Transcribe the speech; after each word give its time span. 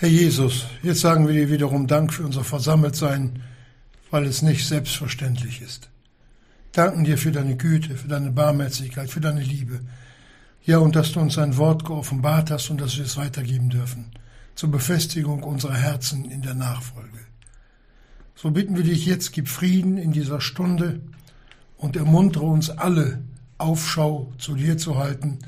Herr 0.00 0.08
Jesus, 0.08 0.64
jetzt 0.84 1.00
sagen 1.00 1.26
wir 1.26 1.34
dir 1.34 1.50
wiederum 1.50 1.88
Dank 1.88 2.12
für 2.12 2.22
unser 2.22 2.44
Versammeltsein, 2.44 3.42
weil 4.12 4.26
es 4.26 4.42
nicht 4.42 4.64
selbstverständlich 4.64 5.60
ist. 5.60 5.90
Danken 6.70 7.02
dir 7.02 7.18
für 7.18 7.32
deine 7.32 7.56
Güte, 7.56 7.96
für 7.96 8.06
deine 8.06 8.30
Barmherzigkeit, 8.30 9.10
für 9.10 9.20
deine 9.20 9.42
Liebe. 9.42 9.80
Ja, 10.64 10.78
und 10.78 10.94
dass 10.94 11.10
du 11.10 11.18
uns 11.18 11.36
ein 11.36 11.56
Wort 11.56 11.84
geoffenbart 11.84 12.52
hast 12.52 12.70
und 12.70 12.80
dass 12.80 12.96
wir 12.96 13.06
es 13.06 13.16
weitergeben 13.16 13.70
dürfen, 13.70 14.12
zur 14.54 14.70
Befestigung 14.70 15.42
unserer 15.42 15.74
Herzen 15.74 16.30
in 16.30 16.42
der 16.42 16.54
Nachfolge. 16.54 17.18
So 18.36 18.52
bitten 18.52 18.76
wir 18.76 18.84
dich 18.84 19.04
jetzt, 19.04 19.32
gib 19.32 19.48
Frieden 19.48 19.98
in 19.98 20.12
dieser 20.12 20.40
Stunde 20.40 21.00
und 21.76 21.96
ermuntere 21.96 22.44
uns 22.44 22.70
alle, 22.70 23.24
Aufschau 23.58 24.32
zu 24.38 24.54
dir 24.54 24.78
zu 24.78 24.96
halten 24.96 25.40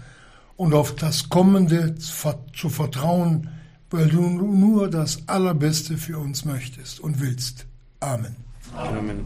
und 0.56 0.74
auf 0.74 0.96
das 0.96 1.28
Kommende 1.28 1.94
zu 1.94 2.68
vertrauen, 2.68 3.48
weil 3.90 4.08
du 4.08 4.22
nur 4.22 4.88
das 4.88 5.26
Allerbeste 5.26 5.96
für 5.96 6.18
uns 6.18 6.44
möchtest 6.44 7.00
und 7.00 7.20
willst. 7.20 7.66
Amen. 8.00 8.36
Amen. 8.74 9.24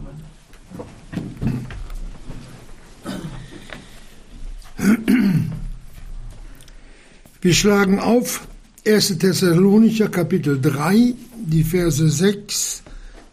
Wir 7.41 7.53
schlagen 7.53 7.99
auf 7.99 8.47
1. 8.87 9.19
Thessalonicher 9.19 10.09
Kapitel 10.09 10.59
3, 10.59 11.13
die 11.45 11.63
Verse 11.63 12.09
6 12.09 12.83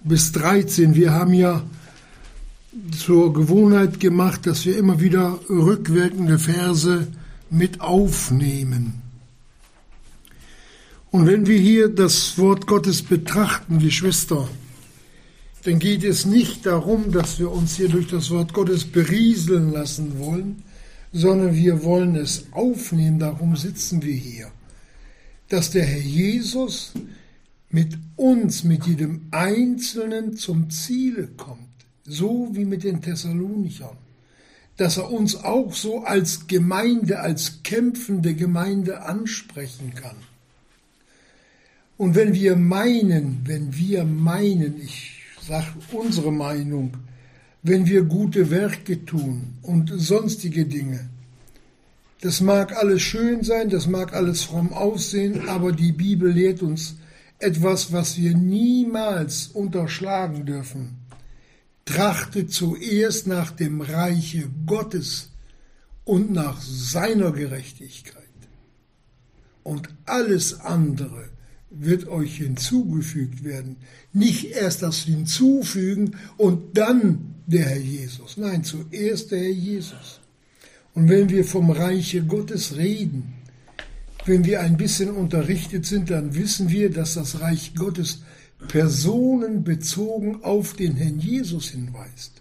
bis 0.04 0.32
13. 0.32 0.94
Wir 0.94 1.12
haben 1.12 1.34
ja 1.34 1.62
zur 2.96 3.32
Gewohnheit 3.32 4.00
gemacht, 4.00 4.46
dass 4.46 4.64
wir 4.64 4.76
immer 4.76 5.00
wieder 5.00 5.38
rückwirkende 5.48 6.38
Verse 6.38 7.06
mit 7.50 7.80
aufnehmen. 7.80 9.01
Und 11.12 11.26
wenn 11.26 11.46
wir 11.46 11.58
hier 11.58 11.90
das 11.90 12.38
Wort 12.38 12.66
Gottes 12.66 13.02
betrachten, 13.02 13.78
Geschwister, 13.78 14.48
dann 15.64 15.78
geht 15.78 16.04
es 16.04 16.24
nicht 16.24 16.64
darum, 16.64 17.12
dass 17.12 17.38
wir 17.38 17.52
uns 17.52 17.76
hier 17.76 17.90
durch 17.90 18.08
das 18.08 18.30
Wort 18.30 18.54
Gottes 18.54 18.86
berieseln 18.86 19.72
lassen 19.72 20.18
wollen, 20.18 20.62
sondern 21.12 21.54
wir 21.54 21.84
wollen 21.84 22.16
es 22.16 22.46
aufnehmen, 22.52 23.18
darum 23.18 23.56
sitzen 23.56 24.02
wir 24.02 24.14
hier. 24.14 24.50
Dass 25.50 25.70
der 25.70 25.84
Herr 25.84 26.00
Jesus 26.00 26.92
mit 27.68 27.98
uns, 28.16 28.64
mit 28.64 28.86
jedem 28.86 29.26
Einzelnen 29.32 30.38
zum 30.38 30.70
Ziele 30.70 31.26
kommt, 31.36 31.58
so 32.06 32.48
wie 32.52 32.64
mit 32.64 32.84
den 32.84 33.02
Thessalonichern. 33.02 33.98
Dass 34.78 34.96
er 34.96 35.12
uns 35.12 35.36
auch 35.36 35.74
so 35.74 36.04
als 36.04 36.46
Gemeinde, 36.46 37.20
als 37.20 37.62
kämpfende 37.62 38.34
Gemeinde 38.34 39.02
ansprechen 39.02 39.92
kann. 39.94 40.16
Und 42.02 42.16
wenn 42.16 42.34
wir 42.34 42.56
meinen, 42.56 43.42
wenn 43.44 43.76
wir 43.76 44.02
meinen, 44.02 44.82
ich 44.82 45.22
sage 45.40 45.68
unsere 45.92 46.32
Meinung, 46.32 46.96
wenn 47.62 47.86
wir 47.86 48.02
gute 48.02 48.50
Werke 48.50 49.04
tun 49.04 49.54
und 49.62 49.92
sonstige 49.94 50.66
Dinge, 50.66 51.08
das 52.20 52.40
mag 52.40 52.76
alles 52.76 53.02
schön 53.02 53.44
sein, 53.44 53.68
das 53.68 53.86
mag 53.86 54.14
alles 54.14 54.42
fromm 54.42 54.72
aussehen, 54.72 55.48
aber 55.48 55.70
die 55.70 55.92
Bibel 55.92 56.32
lehrt 56.32 56.60
uns 56.64 56.96
etwas, 57.38 57.92
was 57.92 58.18
wir 58.18 58.36
niemals 58.36 59.46
unterschlagen 59.54 60.44
dürfen. 60.44 60.96
Trachte 61.84 62.48
zuerst 62.48 63.28
nach 63.28 63.52
dem 63.52 63.80
Reiche 63.80 64.50
Gottes 64.66 65.30
und 66.04 66.32
nach 66.32 66.60
seiner 66.60 67.30
Gerechtigkeit. 67.30 68.22
Und 69.62 69.88
alles 70.04 70.58
andere 70.58 71.31
wird 71.74 72.08
euch 72.08 72.36
hinzugefügt 72.36 73.44
werden. 73.44 73.76
Nicht 74.12 74.52
erst 74.52 74.82
das 74.82 74.98
Hinzufügen 74.98 76.16
und 76.36 76.76
dann 76.76 77.34
der 77.46 77.64
Herr 77.64 77.78
Jesus. 77.78 78.36
Nein, 78.36 78.64
zuerst 78.64 79.30
der 79.30 79.40
Herr 79.40 79.50
Jesus. 79.50 80.20
Und 80.94 81.08
wenn 81.08 81.30
wir 81.30 81.44
vom 81.44 81.70
Reiche 81.70 82.22
Gottes 82.22 82.76
reden, 82.76 83.34
wenn 84.24 84.44
wir 84.44 84.60
ein 84.60 84.76
bisschen 84.76 85.10
unterrichtet 85.10 85.86
sind, 85.86 86.10
dann 86.10 86.34
wissen 86.34 86.70
wir, 86.70 86.90
dass 86.90 87.14
das 87.14 87.40
Reich 87.40 87.74
Gottes 87.74 88.22
personenbezogen 88.68 90.44
auf 90.44 90.74
den 90.74 90.94
Herrn 90.96 91.18
Jesus 91.18 91.70
hinweist. 91.70 92.32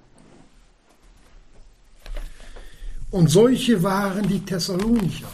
Und 3.10 3.30
solche 3.30 3.84
waren 3.84 4.28
die 4.28 4.40
Thessalonicher. 4.40 5.32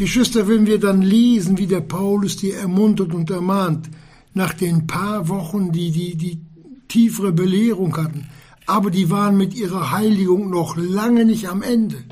Geschwister, 0.00 0.48
wenn 0.48 0.64
wir 0.64 0.80
dann 0.80 1.02
lesen, 1.02 1.58
wie 1.58 1.66
der 1.66 1.82
Paulus 1.82 2.34
die 2.38 2.52
ermuntert 2.52 3.12
und 3.12 3.28
ermahnt, 3.30 3.90
nach 4.32 4.54
den 4.54 4.86
paar 4.86 5.28
Wochen, 5.28 5.72
die, 5.72 5.90
die, 5.90 6.16
die 6.16 6.40
tiefere 6.88 7.32
Belehrung 7.32 7.94
hatten, 7.98 8.26
aber 8.64 8.90
die 8.90 9.10
waren 9.10 9.36
mit 9.36 9.52
ihrer 9.52 9.90
Heiligung 9.90 10.48
noch 10.48 10.74
lange 10.78 11.26
nicht 11.26 11.50
am 11.50 11.60
Ende. 11.60 12.02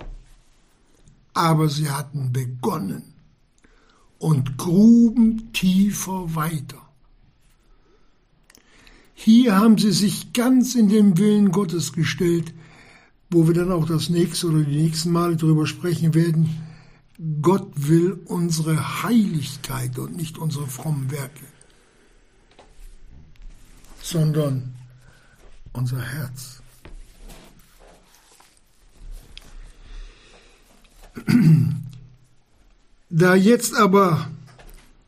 Aber 1.33 1.71
sie 1.71 1.89
hatten 1.89 2.31
begonnen 2.31 3.15
und 4.19 4.59
gruben 4.59 5.51
tiefer 5.55 6.35
weiter. 6.35 6.83
Hier 9.15 9.57
haben 9.57 9.79
sie 9.79 9.93
sich 9.93 10.35
ganz 10.35 10.75
in 10.75 10.91
den 10.91 11.17
Willen 11.17 11.53
Gottes 11.53 11.95
gestellt, 11.95 12.53
wo 13.31 13.47
wir 13.47 13.55
dann 13.55 13.73
auch 13.73 13.87
das 13.87 14.11
nächste 14.11 14.49
oder 14.49 14.61
die 14.61 14.83
nächsten 14.83 15.11
Male 15.11 15.37
darüber 15.37 15.67
sprechen 15.67 16.13
werden, 16.13 16.68
Gott 17.43 17.69
will 17.75 18.21
unsere 18.27 19.03
Heiligkeit 19.03 19.99
und 19.99 20.17
nicht 20.17 20.39
unsere 20.39 20.69
frommen 20.69 21.11
Werke, 21.11 21.45
sondern 24.01 24.75
unser 25.73 26.01
Herz. 26.01 26.63
Da 33.11 33.35
jetzt 33.35 33.75
aber 33.75 34.31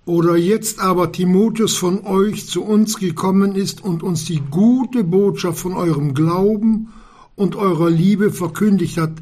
oder 0.04 0.36
jetzt 0.36 0.80
aber 0.80 1.12
Timotheus 1.12 1.76
von 1.76 2.04
euch 2.04 2.48
zu 2.48 2.64
uns 2.64 2.96
gekommen 2.96 3.54
ist 3.54 3.84
und 3.84 4.02
uns 4.02 4.24
die 4.24 4.40
gute 4.40 5.04
Botschaft 5.04 5.60
von 5.60 5.74
eurem 5.74 6.14
Glauben 6.14 6.92
und 7.36 7.54
eurer 7.54 7.88
Liebe 7.88 8.32
verkündigt 8.32 8.96
hat, 8.98 9.12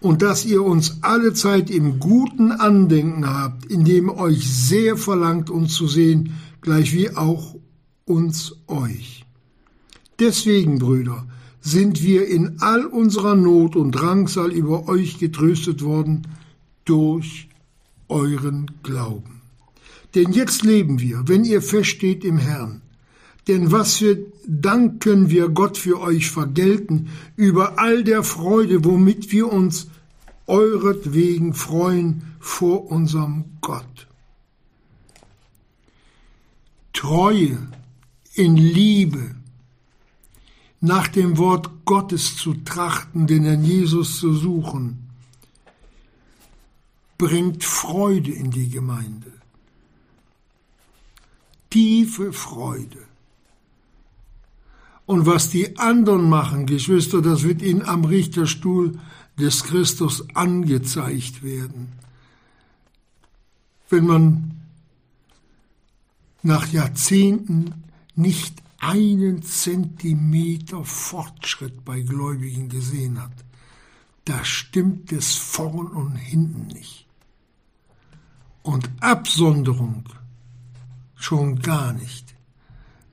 und 0.00 0.22
dass 0.22 0.44
ihr 0.44 0.62
uns 0.62 0.98
alle 1.02 1.32
Zeit 1.32 1.70
im 1.70 1.98
guten 1.98 2.52
Andenken 2.52 3.26
habt, 3.26 3.66
indem 3.66 4.10
euch 4.10 4.46
sehr 4.46 4.96
verlangt, 4.96 5.50
uns 5.50 5.74
zu 5.74 5.86
sehen, 5.86 6.34
gleich 6.60 6.92
wie 6.92 7.16
auch 7.16 7.56
uns 8.04 8.56
euch. 8.66 9.24
Deswegen, 10.18 10.78
Brüder, 10.78 11.26
sind 11.60 12.02
wir 12.02 12.28
in 12.28 12.60
all 12.60 12.84
unserer 12.84 13.34
Not 13.34 13.74
und 13.74 13.92
Drangsal 13.92 14.52
über 14.52 14.88
euch 14.88 15.18
getröstet 15.18 15.82
worden 15.82 16.26
durch 16.84 17.48
euren 18.08 18.70
Glauben. 18.82 19.40
Denn 20.14 20.32
jetzt 20.32 20.62
leben 20.62 21.00
wir, 21.00 21.22
wenn 21.26 21.44
ihr 21.44 21.62
feststeht 21.62 22.24
im 22.24 22.38
Herrn. 22.38 22.82
Denn 23.48 23.72
was 23.72 23.96
für 23.96 24.18
Dank 24.46 25.02
können 25.02 25.30
wir 25.30 25.48
Gott 25.48 25.78
für 25.78 26.00
euch 26.00 26.30
vergelten 26.30 27.08
über 27.36 27.78
all 27.78 28.04
der 28.04 28.22
Freude, 28.22 28.84
womit 28.84 29.32
wir 29.32 29.52
uns 29.52 29.88
euretwegen 30.46 31.54
freuen 31.54 32.34
vor 32.40 32.90
unserem 32.90 33.44
Gott. 33.60 34.06
Treue 36.92 37.68
in 38.34 38.56
Liebe, 38.56 39.34
nach 40.80 41.08
dem 41.08 41.38
Wort 41.38 41.70
Gottes 41.86 42.36
zu 42.36 42.54
trachten, 42.54 43.26
den 43.26 43.44
Herrn 43.44 43.64
Jesus 43.64 44.18
zu 44.18 44.34
suchen, 44.34 45.08
bringt 47.16 47.64
Freude 47.64 48.32
in 48.32 48.50
die 48.50 48.68
Gemeinde. 48.68 49.32
Tiefe 51.70 52.32
Freude. 52.32 53.03
Und 55.06 55.26
was 55.26 55.50
die 55.50 55.76
anderen 55.78 56.28
machen, 56.28 56.66
Geschwister, 56.66 57.20
das 57.20 57.42
wird 57.42 57.60
Ihnen 57.62 57.82
am 57.82 58.04
Richterstuhl 58.04 58.98
des 59.38 59.64
Christus 59.64 60.26
angezeigt 60.34 61.42
werden. 61.42 61.92
Wenn 63.90 64.06
man 64.06 64.62
nach 66.42 66.68
Jahrzehnten 66.72 67.84
nicht 68.14 68.62
einen 68.78 69.42
Zentimeter 69.42 70.84
Fortschritt 70.84 71.84
bei 71.84 72.00
Gläubigen 72.00 72.68
gesehen 72.68 73.20
hat, 73.20 73.32
da 74.24 74.44
stimmt 74.44 75.12
es 75.12 75.34
vorn 75.34 75.88
und 75.88 76.16
hinten 76.16 76.68
nicht. 76.68 77.06
Und 78.62 78.88
Absonderung 79.00 80.04
schon 81.14 81.60
gar 81.60 81.92
nicht. 81.92 82.33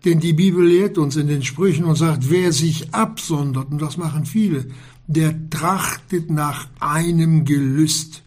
Denn 0.05 0.19
die 0.19 0.33
Bibel 0.33 0.65
lehrt 0.65 0.97
uns 0.97 1.15
in 1.15 1.27
den 1.27 1.43
Sprüchen 1.43 1.85
und 1.85 1.95
sagt, 1.95 2.29
wer 2.29 2.51
sich 2.51 2.93
absondert, 2.93 3.71
und 3.71 3.81
das 3.81 3.97
machen 3.97 4.25
viele, 4.25 4.67
der 5.07 5.49
trachtet 5.49 6.29
nach 6.29 6.67
einem 6.79 7.45
Gelüst. 7.45 8.23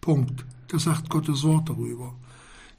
Punkt. 0.00 0.44
Das 0.68 0.84
sagt 0.84 1.08
Gottes 1.08 1.42
Wort 1.44 1.68
darüber. 1.68 2.14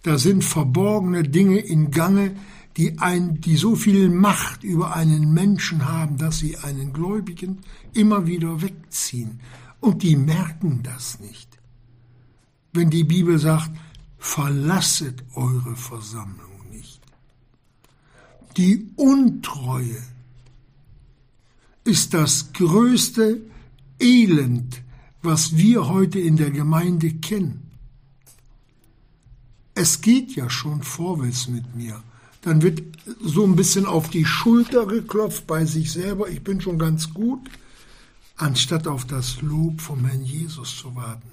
Da 0.03 0.17
sind 0.17 0.43
verborgene 0.43 1.23
Dinge 1.23 1.57
in 1.57 1.91
Gange, 1.91 2.35
die, 2.77 2.99
ein, 2.99 3.41
die 3.41 3.57
so 3.57 3.75
viel 3.75 4.09
Macht 4.09 4.63
über 4.63 4.95
einen 4.95 5.33
Menschen 5.33 5.87
haben, 5.87 6.17
dass 6.17 6.39
sie 6.39 6.57
einen 6.57 6.93
Gläubigen 6.93 7.59
immer 7.93 8.25
wieder 8.27 8.61
wegziehen. 8.61 9.39
Und 9.81 10.03
die 10.03 10.15
merken 10.15 10.81
das 10.83 11.19
nicht. 11.19 11.57
Wenn 12.71 12.89
die 12.89 13.03
Bibel 13.03 13.39
sagt, 13.39 13.71
verlasset 14.17 15.23
eure 15.33 15.75
Versammlung. 15.75 16.48
Die 18.59 18.91
Untreue 18.97 20.03
ist 21.85 22.13
das 22.13 22.51
größte 22.51 23.39
Elend, 24.01 24.81
was 25.21 25.55
wir 25.55 25.87
heute 25.87 26.19
in 26.19 26.35
der 26.35 26.51
Gemeinde 26.51 27.09
kennen. 27.09 27.71
Es 29.75 30.01
geht 30.01 30.35
ja 30.35 30.49
schon 30.49 30.83
vorwärts 30.83 31.47
mit 31.47 31.73
mir. 31.73 32.03
Dann 32.41 32.61
wird 32.61 32.81
so 33.21 33.45
ein 33.45 33.55
bisschen 33.55 33.85
auf 33.85 34.09
die 34.09 34.25
Schulter 34.25 34.85
geklopft 34.87 35.47
bei 35.47 35.63
sich 35.63 35.93
selber, 35.93 36.27
ich 36.27 36.43
bin 36.43 36.59
schon 36.59 36.77
ganz 36.77 37.13
gut, 37.13 37.49
anstatt 38.35 38.87
auf 38.87 39.05
das 39.05 39.41
Lob 39.41 39.79
vom 39.79 40.03
Herrn 40.03 40.25
Jesus 40.25 40.75
zu 40.75 40.93
warten. 40.97 41.29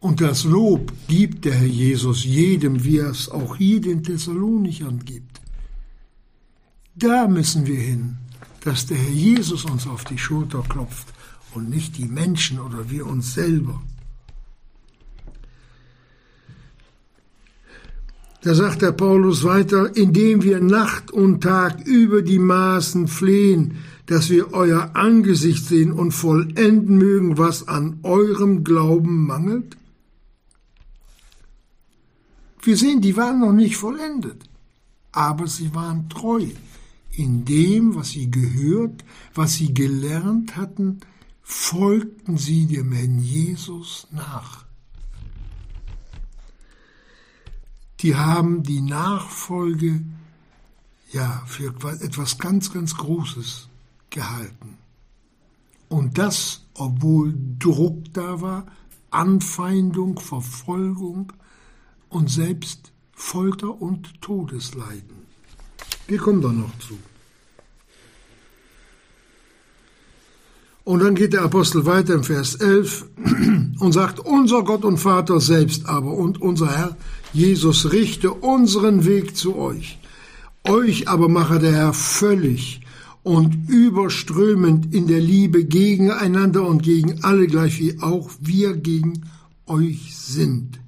Und 0.00 0.20
das 0.20 0.42
Lob 0.42 0.92
gibt 1.06 1.44
der 1.44 1.54
Herr 1.54 1.66
Jesus 1.68 2.24
jedem, 2.24 2.82
wie 2.82 2.98
er 2.98 3.10
es 3.10 3.28
auch 3.28 3.54
hier 3.54 3.80
den 3.80 4.02
Thessalonichern 4.02 5.04
gibt. 5.04 5.38
Da 6.98 7.28
müssen 7.28 7.64
wir 7.66 7.78
hin, 7.78 8.16
dass 8.64 8.86
der 8.86 8.96
Herr 8.96 9.10
Jesus 9.10 9.64
uns 9.64 9.86
auf 9.86 10.02
die 10.04 10.18
Schulter 10.18 10.64
klopft 10.68 11.06
und 11.54 11.70
nicht 11.70 11.96
die 11.96 12.06
Menschen 12.06 12.58
oder 12.58 12.90
wir 12.90 13.06
uns 13.06 13.34
selber. 13.34 13.80
Da 18.42 18.52
sagt 18.54 18.82
der 18.82 18.92
Paulus 18.92 19.44
weiter, 19.44 19.96
indem 19.96 20.42
wir 20.42 20.60
Nacht 20.60 21.12
und 21.12 21.40
Tag 21.40 21.86
über 21.86 22.22
die 22.22 22.40
Maßen 22.40 23.06
flehen, 23.06 23.78
dass 24.06 24.28
wir 24.28 24.52
euer 24.52 24.90
Angesicht 24.94 25.66
sehen 25.66 25.92
und 25.92 26.10
vollenden 26.10 26.98
mögen, 26.98 27.38
was 27.38 27.68
an 27.68 28.00
eurem 28.02 28.64
Glauben 28.64 29.24
mangelt? 29.24 29.76
Wir 32.60 32.76
sehen, 32.76 33.00
die 33.00 33.16
waren 33.16 33.38
noch 33.38 33.52
nicht 33.52 33.76
vollendet, 33.76 34.42
aber 35.12 35.46
sie 35.46 35.72
waren 35.74 36.08
treu 36.08 36.48
in 37.18 37.44
dem, 37.44 37.96
was 37.96 38.10
sie 38.10 38.30
gehört, 38.30 39.04
was 39.34 39.54
sie 39.54 39.74
gelernt 39.74 40.56
hatten, 40.56 41.00
folgten 41.42 42.38
sie 42.38 42.66
dem 42.66 42.92
Herrn 42.92 43.18
Jesus 43.18 44.06
nach. 44.12 44.64
Die 48.00 48.14
haben 48.14 48.62
die 48.62 48.80
Nachfolge 48.80 50.04
ja 51.10 51.42
für 51.46 51.74
etwas 52.00 52.38
ganz, 52.38 52.72
ganz 52.72 52.96
Großes 52.96 53.68
gehalten. 54.10 54.78
Und 55.88 56.18
das, 56.18 56.66
obwohl 56.74 57.34
Druck 57.58 58.12
da 58.12 58.40
war, 58.40 58.66
Anfeindung, 59.10 60.20
Verfolgung 60.20 61.32
und 62.10 62.30
selbst 62.30 62.92
Folter 63.12 63.82
und 63.82 64.20
Todesleiden. 64.20 65.26
Wir 66.06 66.18
kommen 66.18 66.42
da 66.42 66.52
noch 66.52 66.78
zu. 66.78 66.96
Und 70.88 71.00
dann 71.00 71.16
geht 71.16 71.34
der 71.34 71.42
Apostel 71.42 71.84
weiter 71.84 72.14
im 72.14 72.24
Vers 72.24 72.54
11 72.54 73.04
und 73.78 73.92
sagt, 73.92 74.20
unser 74.20 74.62
Gott 74.62 74.86
und 74.86 74.96
Vater 74.96 75.38
selbst 75.38 75.84
aber 75.84 76.14
und 76.14 76.40
unser 76.40 76.74
Herr 76.74 76.96
Jesus 77.34 77.92
richte 77.92 78.30
unseren 78.30 79.04
Weg 79.04 79.36
zu 79.36 79.56
euch. 79.56 79.98
Euch 80.64 81.06
aber 81.06 81.28
mache 81.28 81.58
der 81.58 81.72
Herr 81.72 81.92
völlig 81.92 82.80
und 83.22 83.68
überströmend 83.68 84.94
in 84.94 85.06
der 85.08 85.20
Liebe 85.20 85.66
gegeneinander 85.66 86.66
und 86.66 86.82
gegen 86.82 87.22
alle 87.22 87.48
gleich 87.48 87.78
wie 87.80 88.00
auch 88.00 88.30
wir 88.40 88.74
gegen 88.74 89.26
euch 89.66 90.16
sind, 90.16 90.80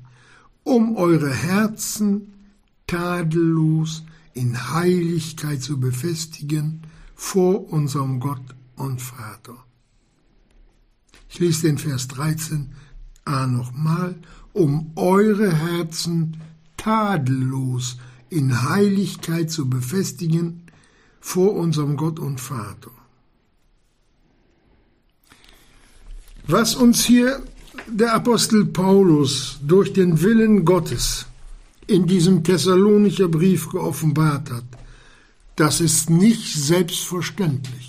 um 0.64 0.96
eure 0.96 1.30
Herzen 1.30 2.32
tadellos 2.86 4.02
in 4.32 4.72
Heiligkeit 4.72 5.62
zu 5.62 5.78
befestigen 5.78 6.84
vor 7.14 7.70
unserem 7.70 8.18
Gott 8.18 8.54
und 8.76 9.02
Vater. 9.02 9.62
Ich 11.32 11.38
lese 11.38 11.68
den 11.68 11.78
Vers 11.78 12.08
13a 12.10 13.46
nochmal, 13.46 14.16
um 14.52 14.90
eure 14.96 15.52
Herzen 15.52 16.36
tadellos 16.76 17.98
in 18.30 18.68
Heiligkeit 18.68 19.50
zu 19.50 19.70
befestigen 19.70 20.62
vor 21.20 21.54
unserem 21.54 21.96
Gott 21.96 22.18
und 22.18 22.40
Vater. 22.40 22.90
Was 26.48 26.74
uns 26.74 27.04
hier 27.04 27.44
der 27.86 28.14
Apostel 28.14 28.66
Paulus 28.66 29.60
durch 29.62 29.92
den 29.92 30.20
Willen 30.22 30.64
Gottes 30.64 31.26
in 31.86 32.06
diesem 32.06 32.42
Thessalonicher 32.42 33.28
Brief 33.28 33.68
geoffenbart 33.70 34.50
hat, 34.50 34.64
das 35.54 35.80
ist 35.80 36.10
nicht 36.10 36.54
selbstverständlich 36.54 37.79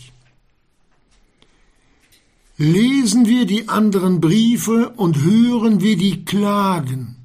lesen 2.62 3.26
wir 3.26 3.48
die 3.48 3.70
anderen 3.70 4.22
Briefe 4.22 4.92
und 4.92 5.24
hören 5.24 5.82
wir 5.82 5.98
die 5.98 6.24
Klagen, 6.26 7.16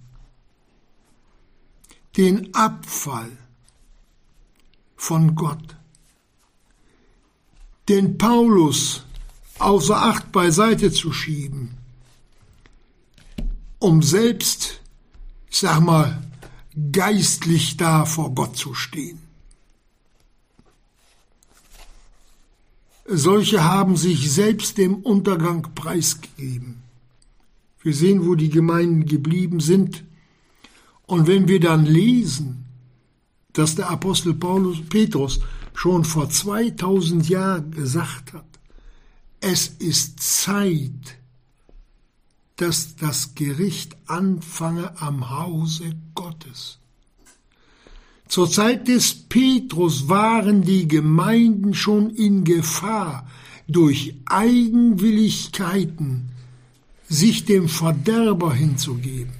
den 2.16 2.54
Abfall 2.54 3.30
von 4.96 5.34
Gott, 5.34 5.76
den 7.90 8.16
Paulus 8.16 9.04
außer 9.58 10.02
Acht 10.02 10.32
beiseite 10.32 10.90
zu 10.90 11.12
schieben, 11.12 11.76
um 13.78 14.02
selbst, 14.02 14.80
ich 15.50 15.58
sag 15.58 15.80
mal, 15.80 16.22
geistlich 16.92 17.76
da 17.76 18.06
vor 18.06 18.34
Gott 18.34 18.56
zu 18.56 18.72
stehen. 18.72 19.25
Solche 23.08 23.62
haben 23.62 23.96
sich 23.96 24.32
selbst 24.32 24.78
dem 24.78 24.96
Untergang 24.96 25.74
preisgegeben. 25.74 26.82
Wir 27.80 27.94
sehen, 27.94 28.26
wo 28.26 28.34
die 28.34 28.50
Gemeinden 28.50 29.06
geblieben 29.06 29.60
sind. 29.60 30.02
Und 31.06 31.28
wenn 31.28 31.46
wir 31.46 31.60
dann 31.60 31.86
lesen, 31.86 32.64
dass 33.52 33.76
der 33.76 33.90
Apostel 33.90 34.34
Paulus 34.34 34.78
Petrus 34.88 35.40
schon 35.72 36.04
vor 36.04 36.28
2000 36.28 37.28
Jahren 37.28 37.70
gesagt 37.70 38.32
hat, 38.32 38.44
es 39.40 39.68
ist 39.68 40.20
Zeit, 40.20 41.18
dass 42.56 42.96
das 42.96 43.34
Gericht 43.34 43.96
anfange 44.06 45.00
am 45.00 45.30
Hause 45.30 45.94
Gottes. 46.14 46.80
Zur 48.28 48.50
Zeit 48.50 48.88
des 48.88 49.14
Petrus 49.14 50.08
waren 50.08 50.62
die 50.62 50.88
Gemeinden 50.88 51.74
schon 51.74 52.10
in 52.10 52.42
Gefahr, 52.44 53.28
durch 53.68 54.14
Eigenwilligkeiten 54.26 56.28
sich 57.08 57.44
dem 57.44 57.68
Verderber 57.68 58.54
hinzugeben, 58.54 59.32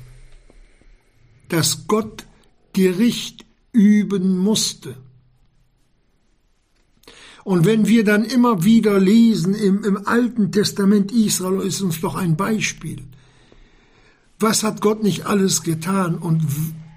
dass 1.49 1.87
Gott 1.87 2.26
Gericht 2.73 3.47
üben 3.73 4.37
musste. 4.38 4.97
Und 7.45 7.64
wenn 7.64 7.87
wir 7.87 8.02
dann 8.05 8.25
immer 8.25 8.64
wieder 8.64 8.99
lesen 8.99 9.55
im, 9.55 9.85
im 9.85 10.05
Alten 10.07 10.50
Testament 10.50 11.12
Israel, 11.12 11.61
ist 11.61 11.81
uns 11.81 12.00
doch 12.00 12.16
ein 12.16 12.37
Beispiel. 12.37 13.05
Was 14.40 14.64
hat 14.64 14.81
Gott 14.81 15.05
nicht 15.05 15.26
alles 15.26 15.62
getan 15.62 16.16
und 16.16 16.43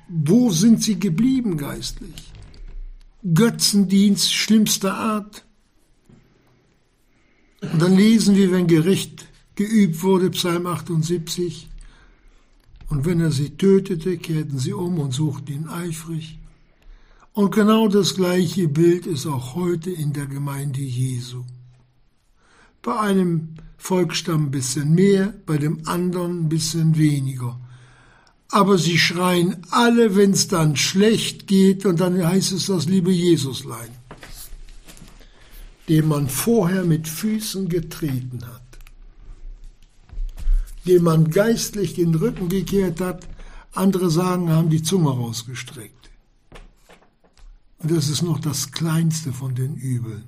wo 0.09 0.49
sind 0.49 0.83
sie 0.83 0.99
geblieben 0.99 1.55
geistlich? 1.55 2.33
Götzendienst 3.33 4.33
schlimmster 4.33 4.95
Art. 4.95 5.45
Und 7.61 7.81
dann 7.81 7.95
lesen 7.95 8.35
wir, 8.35 8.51
wenn 8.51 8.67
Gericht 8.67 9.27
geübt 9.55 10.01
wurde, 10.01 10.31
Psalm 10.31 10.65
78, 10.65 11.69
und 12.87 13.05
wenn 13.05 13.19
er 13.19 13.31
sie 13.31 13.51
tötete, 13.51 14.17
kehrten 14.17 14.57
sie 14.57 14.73
um 14.73 14.99
und 14.99 15.13
suchten 15.13 15.53
ihn 15.53 15.67
eifrig. 15.67 16.39
Und 17.33 17.53
genau 17.53 17.87
das 17.87 18.15
gleiche 18.15 18.67
Bild 18.67 19.05
ist 19.05 19.27
auch 19.27 19.53
heute 19.53 19.91
in 19.91 20.13
der 20.13 20.25
Gemeinde 20.25 20.81
Jesu. 20.81 21.43
Bei 22.81 22.99
einem 22.99 23.49
Volksstamm 23.77 24.45
ein 24.45 24.51
bisschen 24.51 24.95
mehr, 24.95 25.35
bei 25.45 25.57
dem 25.57 25.87
anderen 25.87 26.45
ein 26.45 26.49
bisschen 26.49 26.97
weniger 26.97 27.59
aber 28.51 28.77
sie 28.77 28.97
schreien 28.97 29.57
alle, 29.69 30.15
wenn 30.15 30.31
es 30.31 30.47
dann 30.47 30.75
schlecht 30.75 31.47
geht, 31.47 31.85
und 31.85 31.99
dann 31.99 32.25
heißt 32.25 32.51
es 32.51 32.65
das 32.65 32.85
liebe 32.85 33.11
Jesuslein, 33.11 33.89
den 35.87 36.07
man 36.07 36.29
vorher 36.29 36.83
mit 36.83 37.07
Füßen 37.07 37.69
getreten 37.69 38.45
hat, 38.45 38.61
dem 40.85 41.03
man 41.03 41.29
geistlich 41.29 41.93
den 41.93 42.15
Rücken 42.15 42.49
gekehrt 42.49 43.01
hat, 43.01 43.27
Andere 43.73 44.09
sagen, 44.09 44.49
haben 44.49 44.69
die 44.69 44.81
Zunge 44.81 45.11
rausgestreckt. 45.11 46.09
Und 47.77 47.91
das 47.91 48.09
ist 48.09 48.23
noch 48.23 48.39
das 48.39 48.71
kleinste 48.71 49.31
von 49.31 49.53
den 49.53 49.75
Übeln. 49.75 50.23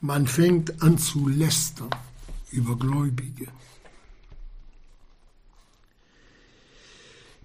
Man 0.00 0.26
fängt 0.26 0.82
an 0.82 0.96
zu 0.96 1.28
lästern 1.28 1.90
über 2.50 2.76
Gläubige. 2.76 3.48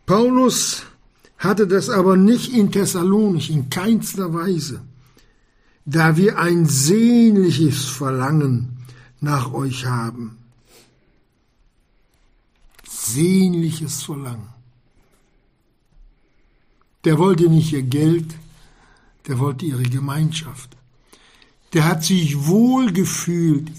Paulus 0.06 0.84
hatte 1.38 1.68
das 1.68 1.90
aber 1.90 2.18
nicht 2.18 2.54
in 2.54 2.72
Thessalonich, 2.72 3.50
in 3.50 3.70
keinster 3.70 4.34
Weise, 4.34 4.82
da 5.86 6.18
wir 6.18 6.40
ein 6.40 6.66
sehnliches 6.66 7.86
Verlangen 7.86 8.78
nach 9.20 9.54
euch 9.54 9.86
haben. 9.86 10.38
Sehnliches 12.88 14.04
Verlangen. 14.04 14.50
Der 17.04 17.18
wollte 17.18 17.50
nicht 17.50 17.74
ihr 17.74 17.84
Geld, 17.84 18.34
der 19.28 19.40
wollte 19.40 19.66
ihre 19.66 19.84
Gemeinschaft. 19.84 20.78
Der 21.74 21.86
hat 21.86 22.04
sich 22.04 22.46
wohl 22.46 22.94
gefühlt 22.94 23.70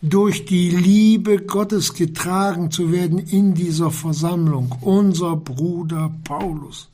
durch 0.00 0.44
die 0.44 0.70
Liebe 0.70 1.38
Gottes 1.38 1.94
getragen 1.94 2.70
zu 2.70 2.92
werden 2.92 3.18
in 3.18 3.54
dieser 3.54 3.90
Versammlung. 3.90 4.76
Unser 4.80 5.36
Bruder 5.36 6.14
Paulus. 6.24 6.88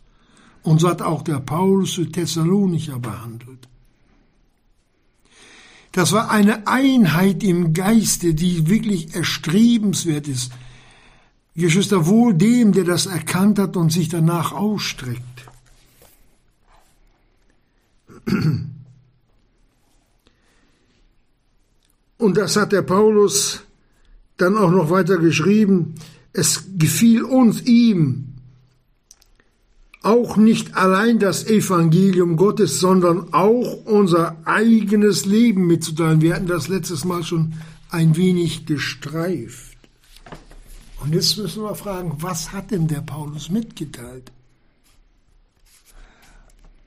Und 0.63 0.81
so 0.81 0.89
hat 0.89 1.03
auch 1.03 1.23
der 1.23 1.41
Paulus 1.41 1.93
zu 1.93 2.07
Thessalonicher 2.07 2.99
behandelt. 2.99 3.69
Das 5.93 6.13
war 6.13 6.31
eine 6.31 6.67
Einheit 6.67 7.45
im 7.45 7.73
Geiste, 7.73 8.35
die 8.35 8.69
wirklich 8.69 9.15
erstrebenswert 9.15 10.27
ist. 10.27 10.51
Geschwister, 11.55 12.07
wohl 12.07 12.35
dem, 12.35 12.73
der 12.73 12.83
das 12.83 13.07
erkannt 13.07 13.61
hat 13.61 13.77
und 13.77 13.93
sich 13.93 14.09
danach 14.09 14.53
ausstreckt. 14.53 15.23
Und 22.19 22.37
das 22.37 22.57
hat 22.57 22.73
der 22.73 22.83
Paulus 22.83 23.63
dann 24.37 24.57
auch 24.57 24.71
noch 24.71 24.91
weiter 24.91 25.19
geschrieben. 25.19 25.95
Es 26.33 26.65
gefiel 26.77 27.23
uns 27.23 27.63
ihm 27.63 28.35
auch 30.05 30.37
nicht 30.37 30.77
allein 30.77 31.19
das 31.19 31.47
Evangelium 31.47 32.37
Gottes, 32.37 32.79
sondern 32.79 33.33
auch 33.33 33.87
unser 33.87 34.37
eigenes 34.45 35.25
Leben 35.25 35.67
mitzuteilen. 35.67 36.21
Wir 36.21 36.35
hatten 36.35 36.47
das 36.47 36.69
letztes 36.69 37.05
Mal 37.05 37.23
schon 37.23 37.55
ein 37.91 38.15
wenig 38.17 38.67
gestreift. 38.67 39.79
Und 41.01 41.15
jetzt 41.15 41.39
müssen 41.39 41.63
wir 41.63 41.75
fragen, 41.75 42.17
was 42.19 42.53
hat 42.53 42.71
denn 42.71 42.87
der 42.87 43.01
Paulus 43.01 43.49
mitgeteilt? 43.51 44.31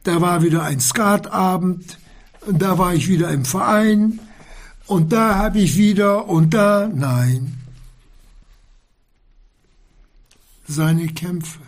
Da 0.04 0.22
war 0.22 0.44
wieder 0.44 0.64
ein 0.64 0.80
Skatabend, 0.80 1.98
da 2.48 2.78
war 2.78 2.94
ich 2.94 3.08
wieder 3.08 3.30
im 3.32 3.46
Verein, 3.46 4.20
und 4.88 5.12
da 5.12 5.36
habe 5.36 5.60
ich 5.60 5.76
wieder 5.76 6.28
und 6.28 6.54
da, 6.54 6.88
nein. 6.88 7.58
Seine 10.68 11.08
Kämpfe, 11.08 11.60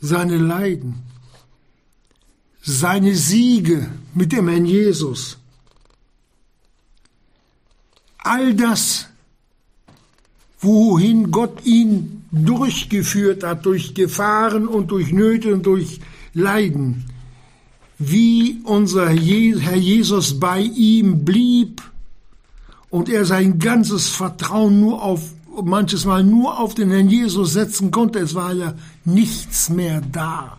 seine 0.00 0.36
Leiden, 0.36 1.02
seine 2.62 3.14
Siege 3.14 3.88
mit 4.14 4.32
dem 4.32 4.48
Herrn 4.48 4.66
Jesus. 4.66 5.38
All 8.18 8.54
das, 8.54 9.06
wohin 10.60 11.30
Gott 11.30 11.64
ihn 11.64 12.24
durchgeführt 12.32 13.44
hat, 13.44 13.64
durch 13.66 13.94
Gefahren 13.94 14.66
und 14.66 14.90
durch 14.90 15.12
Nöte 15.12 15.54
und 15.54 15.66
durch 15.66 16.00
Leiden, 16.34 17.04
wie 17.98 18.60
unser 18.64 19.08
Herr 19.08 19.76
Jesus 19.76 20.38
bei 20.38 20.60
ihm 20.60 21.24
blieb 21.24 21.82
und 22.90 23.08
er 23.08 23.24
sein 23.24 23.58
ganzes 23.58 24.08
Vertrauen 24.08 24.80
nur 24.80 25.02
auf, 25.02 25.22
manches 25.64 26.04
Mal 26.04 26.22
nur 26.22 26.58
auf 26.58 26.74
den 26.74 26.90
Herrn 26.90 27.08
Jesus 27.08 27.52
setzen 27.54 27.90
konnte. 27.90 28.18
Es 28.18 28.34
war 28.34 28.52
ja 28.52 28.74
nichts 29.04 29.70
mehr 29.70 30.00
da. 30.00 30.58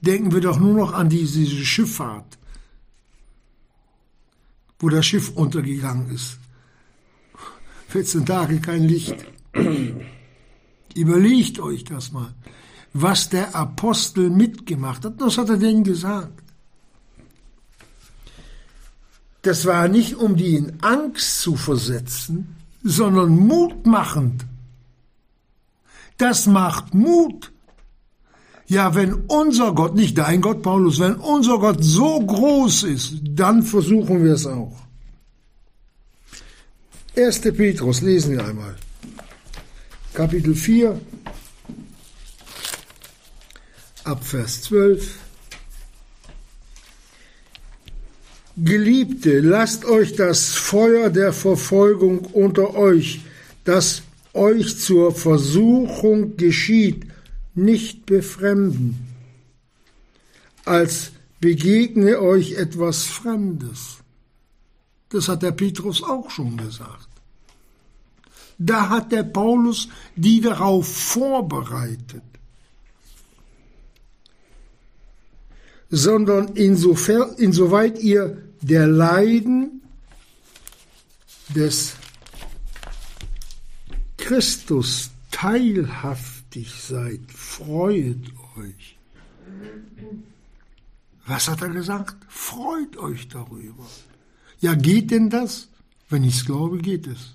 Denken 0.00 0.32
wir 0.32 0.40
doch 0.40 0.58
nur 0.58 0.74
noch 0.74 0.92
an 0.92 1.08
diese 1.08 1.46
Schifffahrt, 1.46 2.38
wo 4.78 4.88
das 4.88 5.06
Schiff 5.06 5.30
untergegangen 5.34 6.10
ist. 6.10 6.38
14 7.88 8.26
Tage 8.26 8.60
kein 8.60 8.82
Licht. 8.84 9.16
Überlegt 10.94 11.60
euch 11.60 11.84
das 11.84 12.12
mal, 12.12 12.34
was 12.92 13.30
der 13.30 13.54
Apostel 13.54 14.30
mitgemacht 14.30 15.04
hat. 15.04 15.14
Was 15.18 15.38
hat 15.38 15.48
er 15.48 15.56
denn 15.56 15.84
gesagt? 15.84 16.43
Das 19.44 19.66
war 19.66 19.88
nicht, 19.88 20.16
um 20.16 20.36
die 20.36 20.56
in 20.56 20.82
Angst 20.82 21.42
zu 21.42 21.54
versetzen, 21.54 22.56
sondern 22.82 23.36
mutmachend. 23.36 24.46
Das 26.16 26.46
macht 26.46 26.94
Mut. 26.94 27.52
Ja, 28.66 28.94
wenn 28.94 29.12
unser 29.12 29.74
Gott, 29.74 29.94
nicht 29.94 30.16
dein 30.16 30.40
Gott, 30.40 30.62
Paulus, 30.62 30.98
wenn 30.98 31.16
unser 31.16 31.58
Gott 31.58 31.84
so 31.84 32.20
groß 32.20 32.84
ist, 32.84 33.16
dann 33.22 33.62
versuchen 33.62 34.24
wir 34.24 34.32
es 34.32 34.46
auch. 34.46 34.80
1. 37.14 37.40
Petrus, 37.42 38.00
lesen 38.00 38.32
wir 38.32 38.46
einmal. 38.46 38.76
Kapitel 40.14 40.54
4, 40.54 40.98
ab 44.04 44.24
Vers 44.24 44.62
12. 44.62 45.23
Geliebte, 48.56 49.40
lasst 49.40 49.84
euch 49.84 50.14
das 50.14 50.54
Feuer 50.54 51.10
der 51.10 51.32
Verfolgung 51.32 52.18
unter 52.18 52.74
euch, 52.74 53.22
das 53.64 54.02
euch 54.32 54.78
zur 54.78 55.12
Versuchung 55.12 56.36
geschieht, 56.36 57.06
nicht 57.54 58.06
befremden, 58.06 59.08
als 60.64 61.12
begegne 61.40 62.20
euch 62.20 62.52
etwas 62.52 63.04
Fremdes. 63.04 63.98
Das 65.08 65.28
hat 65.28 65.42
der 65.42 65.52
Petrus 65.52 66.02
auch 66.02 66.30
schon 66.30 66.56
gesagt. 66.56 67.08
Da 68.58 68.88
hat 68.88 69.10
der 69.10 69.24
Paulus 69.24 69.88
die 70.14 70.40
darauf 70.40 70.86
vorbereitet. 70.86 72.22
Sondern 75.90 76.54
insofern, 76.54 77.34
insoweit 77.36 78.00
ihr 78.00 78.42
der 78.60 78.86
Leiden 78.86 79.82
des 81.54 81.94
Christus 84.16 85.10
teilhaftig 85.30 86.72
seid, 86.80 87.20
freut 87.30 88.32
euch. 88.56 88.96
Was 91.26 91.48
hat 91.48 91.62
er 91.62 91.70
gesagt? 91.70 92.16
Freut 92.28 92.96
euch 92.96 93.28
darüber. 93.28 93.86
Ja, 94.60 94.74
geht 94.74 95.10
denn 95.10 95.30
das? 95.30 95.68
Wenn 96.08 96.24
ich 96.24 96.36
es 96.36 96.44
glaube, 96.44 96.78
geht 96.78 97.06
es. 97.06 97.34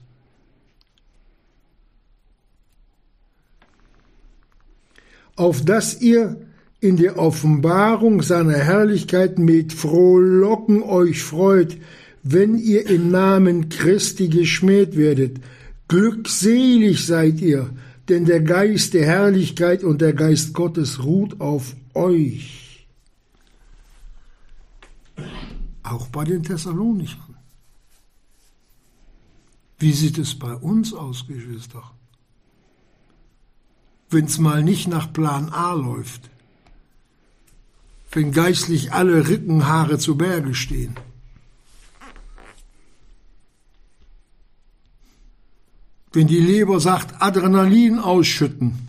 Auf 5.35 5.63
dass 5.63 6.01
ihr 6.01 6.48
in 6.81 6.95
der 6.95 7.17
Offenbarung 7.19 8.21
seiner 8.21 8.57
Herrlichkeit 8.57 9.37
mit 9.37 9.73
Frohlocken 9.73 10.81
euch 10.81 11.21
freut, 11.23 11.77
wenn 12.23 12.57
ihr 12.57 12.87
im 12.87 13.11
Namen 13.11 13.69
Christi 13.69 14.29
geschmäht 14.29 14.95
werdet. 14.95 15.41
Glückselig 15.87 17.05
seid 17.05 17.41
ihr, 17.41 17.69
denn 18.07 18.25
der 18.25 18.41
Geist 18.41 18.93
der 18.93 19.05
Herrlichkeit 19.05 19.83
und 19.83 19.99
der 20.01 20.13
Geist 20.13 20.53
Gottes 20.53 21.03
ruht 21.03 21.41
auf 21.41 21.75
euch. 21.93 22.87
Auch 25.83 26.07
bei 26.07 26.23
den 26.23 26.43
Thessalonichern. 26.43 27.35
Wie 29.79 29.93
sieht 29.93 30.17
es 30.17 30.37
bei 30.37 30.53
uns 30.53 30.93
aus, 30.93 31.25
Geschwister? 31.27 31.83
Wenn 34.09 34.25
es 34.25 34.37
mal 34.37 34.63
nicht 34.63 34.87
nach 34.87 35.11
Plan 35.11 35.49
A 35.49 35.73
läuft 35.73 36.29
wenn 38.11 38.31
geistlich 38.31 38.91
alle 38.91 39.27
Rickenhaare 39.27 39.97
zu 39.99 40.17
Berge 40.17 40.55
stehen. 40.55 40.95
Wenn 46.11 46.27
die 46.27 46.39
Leber 46.39 46.79
sagt, 46.79 47.21
Adrenalin 47.21 47.99
ausschütten, 47.99 48.87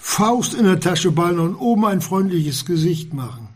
Faust 0.00 0.54
in 0.54 0.64
der 0.64 0.80
Tasche 0.80 1.12
ballen 1.12 1.38
und 1.38 1.54
oben 1.54 1.84
ein 1.84 2.00
freundliches 2.00 2.64
Gesicht 2.64 3.12
machen. 3.12 3.48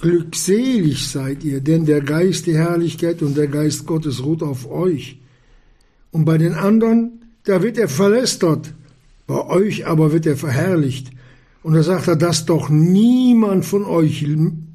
Glückselig 0.00 1.08
seid 1.08 1.44
ihr, 1.44 1.60
denn 1.60 1.84
der 1.84 2.00
Geist 2.00 2.48
der 2.48 2.56
Herrlichkeit 2.56 3.22
und 3.22 3.36
der 3.36 3.46
Geist 3.46 3.86
Gottes 3.86 4.24
ruht 4.24 4.42
auf 4.42 4.68
euch. 4.68 5.20
Und 6.10 6.24
bei 6.24 6.38
den 6.38 6.54
anderen, 6.54 7.21
da 7.44 7.62
wird 7.62 7.78
er 7.78 7.88
verlästert, 7.88 8.72
bei 9.26 9.46
euch 9.46 9.86
aber 9.86 10.12
wird 10.12 10.26
er 10.26 10.36
verherrlicht. 10.36 11.10
Und 11.62 11.74
da 11.74 11.82
sagt 11.82 12.08
er, 12.08 12.16
dass 12.16 12.44
doch 12.44 12.68
niemand 12.68 13.64
von 13.64 13.84
euch 13.84 14.26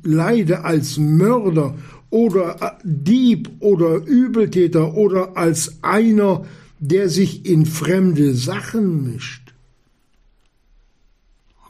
leide 0.04 0.64
als 0.64 0.98
Mörder 0.98 1.76
oder 2.10 2.80
Dieb 2.84 3.50
oder 3.60 3.98
Übeltäter 4.06 4.94
oder 4.96 5.36
als 5.36 5.80
einer, 5.82 6.46
der 6.80 7.10
sich 7.10 7.46
in 7.46 7.66
fremde 7.66 8.34
Sachen 8.34 9.14
mischt. 9.14 9.54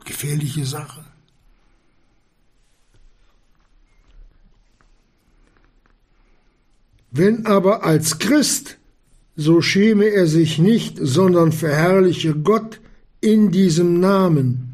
Gefährliche 0.05 0.65
Sache. 0.65 1.03
Wenn 7.11 7.45
aber 7.45 7.83
als 7.83 8.19
Christ, 8.19 8.76
so 9.37 9.61
schäme 9.61 10.05
er 10.05 10.25
sich 10.25 10.57
nicht, 10.57 10.97
sondern 10.99 11.51
verherrliche 11.51 12.33
Gott 12.33 12.81
in 13.21 13.51
diesem 13.51 13.99
Namen. 13.99 14.73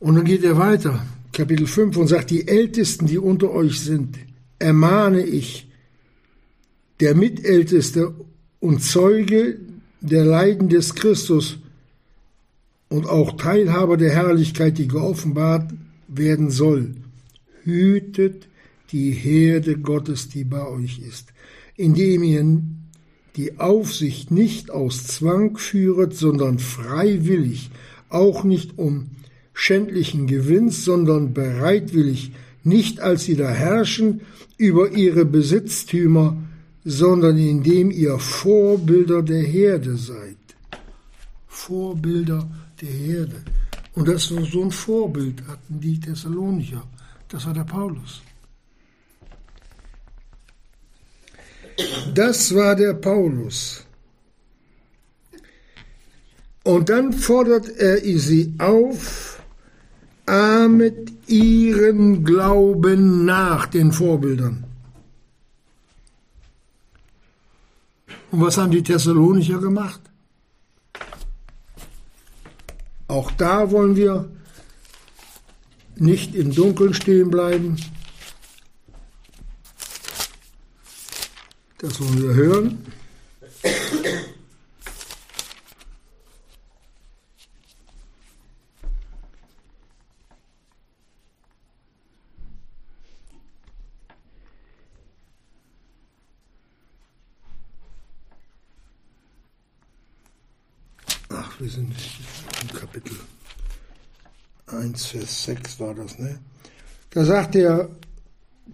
Und 0.00 0.16
dann 0.16 0.24
geht 0.24 0.42
er 0.42 0.58
weiter, 0.58 1.06
Kapitel 1.32 1.68
5, 1.68 1.96
und 1.96 2.08
sagt, 2.08 2.30
die 2.30 2.48
Ältesten, 2.48 3.06
die 3.06 3.18
unter 3.18 3.52
euch 3.52 3.80
sind, 3.80 4.18
ermahne 4.58 5.24
ich, 5.24 5.68
der 6.98 7.14
Mitälteste 7.14 8.12
und 8.58 8.82
Zeuge 8.82 9.58
der 10.00 10.24
Leiden 10.24 10.68
des 10.68 10.96
Christus 10.96 11.58
und 12.88 13.06
auch 13.06 13.36
Teilhaber 13.36 13.96
der 13.96 14.10
Herrlichkeit, 14.10 14.78
die 14.78 14.88
geoffenbart 14.88 15.72
werden 16.08 16.50
soll. 16.50 16.96
Hütet 17.62 18.48
die 18.92 19.10
Herde 19.10 19.78
Gottes, 19.78 20.28
die 20.28 20.44
bei 20.44 20.66
euch 20.66 21.00
ist, 21.00 21.32
indem 21.76 22.22
ihr 22.22 22.62
die 23.36 23.58
Aufsicht 23.58 24.30
nicht 24.30 24.70
aus 24.70 25.06
Zwang 25.06 25.56
führet, 25.56 26.14
sondern 26.14 26.58
freiwillig, 26.58 27.70
auch 28.10 28.44
nicht 28.44 28.78
um 28.78 29.08
schändlichen 29.54 30.26
Gewinns, 30.26 30.84
sondern 30.84 31.32
bereitwillig, 31.32 32.32
nicht 32.62 33.00
als 33.00 33.24
sie 33.24 33.36
da 33.36 33.50
herrschen 33.50 34.20
über 34.58 34.90
ihre 34.90 35.24
Besitztümer, 35.24 36.36
sondern 36.84 37.38
indem 37.38 37.90
ihr 37.90 38.18
Vorbilder 38.18 39.22
der 39.22 39.42
Herde 39.42 39.96
seid. 39.96 40.36
Vorbilder 41.46 42.48
der 42.80 42.90
Herde. 42.90 43.42
Und 43.94 44.08
das 44.08 44.24
so 44.24 44.62
ein 44.62 44.70
Vorbild 44.70 45.46
hatten 45.46 45.80
die 45.80 45.98
Thessalonicher. 46.00 46.82
Das 47.28 47.46
war 47.46 47.54
der 47.54 47.64
Paulus. 47.64 48.22
Das 52.14 52.54
war 52.54 52.76
der 52.76 52.94
Paulus. 52.94 53.84
Und 56.64 56.88
dann 56.88 57.12
fordert 57.12 57.68
er 57.68 57.98
sie 58.18 58.54
auf, 58.58 59.42
ahmet 60.26 61.12
ihren 61.26 62.24
Glauben 62.24 63.24
nach 63.24 63.66
den 63.66 63.92
Vorbildern. 63.92 64.64
Und 68.30 68.40
was 68.40 68.56
haben 68.56 68.70
die 68.70 68.82
Thessalonicher 68.82 69.58
gemacht? 69.58 70.00
Auch 73.08 73.30
da 73.32 73.70
wollen 73.70 73.96
wir 73.96 74.30
nicht 75.96 76.34
im 76.34 76.54
Dunkeln 76.54 76.94
stehen 76.94 77.30
bleiben. 77.30 77.76
Das 81.82 82.00
wollen 82.00 82.22
wir 82.22 82.34
hören. 82.34 82.78
wir 101.58 101.70
sind 101.70 101.94
im 102.60 102.76
Kapitel 102.76 103.16
1, 104.66 105.06
Vers 105.06 105.44
6 105.44 105.78
war 105.78 105.94
das, 105.94 106.18
ne? 106.18 106.40
Da 107.10 107.24
sagt 107.24 107.54
der 107.54 107.88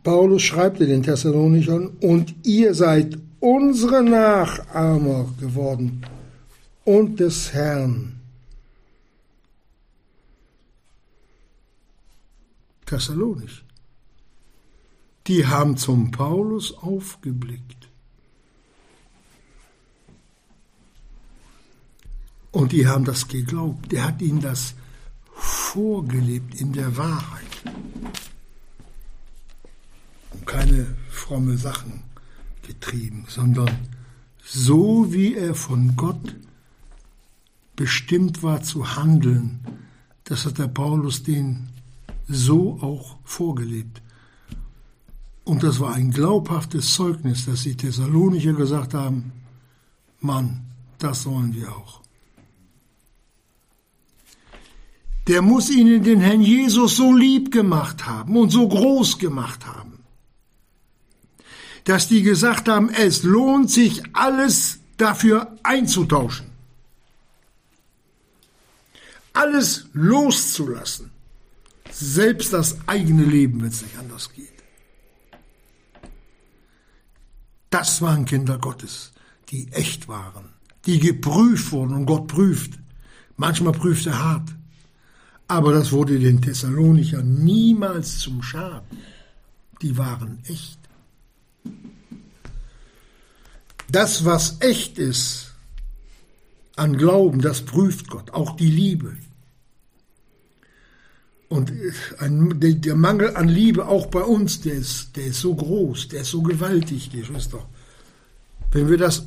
Paulus, 0.02 0.42
schreibt 0.42 0.80
den 0.80 1.02
Thessalonichern, 1.02 1.88
und 2.00 2.34
ihr 2.44 2.74
seid 2.74 3.18
unsere 3.40 4.02
Nachahmer 4.02 5.28
geworden 5.40 6.02
und 6.84 7.20
des 7.20 7.52
Herrn. 7.52 8.20
Thessalonisch. 12.86 13.64
Die 15.26 15.46
haben 15.46 15.76
zum 15.76 16.10
Paulus 16.10 16.76
aufgeblickt. 16.78 17.88
Und 22.50 22.72
die 22.72 22.86
haben 22.86 23.04
das 23.04 23.28
geglaubt. 23.28 23.92
Der 23.92 24.06
hat 24.06 24.22
ihnen 24.22 24.40
das 24.40 24.74
vorgelebt 25.34 26.60
in 26.60 26.72
der 26.72 26.96
Wahrheit. 26.96 27.44
Und 30.32 30.46
keine 30.46 30.96
fromme 31.28 31.58
Sachen 31.58 32.02
getrieben, 32.66 33.26
sondern 33.28 33.70
so 34.42 35.12
wie 35.12 35.34
er 35.34 35.54
von 35.54 35.94
Gott 35.94 36.36
bestimmt 37.76 38.42
war 38.42 38.62
zu 38.62 38.96
handeln, 38.96 39.60
das 40.24 40.46
hat 40.46 40.58
der 40.58 40.68
Paulus 40.68 41.22
den 41.22 41.68
so 42.26 42.78
auch 42.80 43.16
vorgelebt. 43.24 44.00
Und 45.44 45.62
das 45.62 45.80
war 45.80 45.94
ein 45.94 46.10
glaubhaftes 46.10 46.94
Zeugnis, 46.94 47.46
dass 47.46 47.62
die 47.62 47.76
Thessalonicher 47.76 48.54
gesagt 48.54 48.94
haben, 48.94 49.32
Mann, 50.20 50.62
das 50.98 51.22
sollen 51.22 51.54
wir 51.54 51.68
auch. 51.76 52.02
der 55.28 55.42
muss 55.42 55.68
ihnen 55.68 56.02
den 56.02 56.20
Herrn 56.20 56.40
Jesus 56.40 56.96
so 56.96 57.14
lieb 57.14 57.52
gemacht 57.52 58.06
haben 58.06 58.34
und 58.36 58.50
so 58.50 58.66
groß 58.66 59.18
gemacht 59.18 59.66
haben, 59.66 59.97
dass 61.88 62.06
die 62.06 62.22
gesagt 62.22 62.68
haben, 62.68 62.90
es 62.90 63.22
lohnt 63.22 63.70
sich 63.70 64.02
alles 64.12 64.78
dafür 64.98 65.56
einzutauschen, 65.62 66.44
alles 69.32 69.86
loszulassen, 69.94 71.10
selbst 71.90 72.52
das 72.52 72.76
eigene 72.86 73.24
Leben, 73.24 73.62
wenn 73.62 73.70
es 73.70 73.80
nicht 73.80 73.96
anders 73.96 74.30
geht. 74.34 74.52
Das 77.70 78.02
waren 78.02 78.26
Kinder 78.26 78.58
Gottes, 78.58 79.12
die 79.48 79.72
echt 79.72 80.08
waren, 80.08 80.44
die 80.84 80.98
geprüft 80.98 81.72
wurden 81.72 81.94
und 81.94 82.04
Gott 82.04 82.26
prüft. 82.26 82.78
Manchmal 83.38 83.72
prüft 83.72 84.04
er 84.04 84.22
hart. 84.22 84.50
Aber 85.46 85.72
das 85.72 85.90
wurde 85.90 86.18
den 86.18 86.42
Thessalonichern 86.42 87.42
niemals 87.44 88.18
zum 88.18 88.42
Schaden. 88.42 88.98
Die 89.80 89.96
waren 89.96 90.42
echt. 90.44 90.77
Das, 93.90 94.24
was 94.24 94.56
echt 94.60 94.98
ist 94.98 95.54
an 96.76 96.96
Glauben, 96.96 97.40
das 97.40 97.62
prüft 97.62 98.08
Gott, 98.08 98.30
auch 98.30 98.56
die 98.56 98.70
Liebe. 98.70 99.16
Und 101.48 101.72
ein, 102.18 102.60
der 102.60 102.94
Mangel 102.94 103.34
an 103.34 103.48
Liebe, 103.48 103.86
auch 103.86 104.06
bei 104.06 104.20
uns, 104.20 104.60
der 104.60 104.74
ist, 104.74 105.16
der 105.16 105.26
ist 105.26 105.40
so 105.40 105.54
groß, 105.54 106.08
der 106.08 106.20
ist 106.20 106.30
so 106.30 106.42
gewaltig, 106.42 107.10
Geschwister. 107.10 107.66
Wenn 108.70 108.90
wir 108.90 108.98
das 108.98 109.24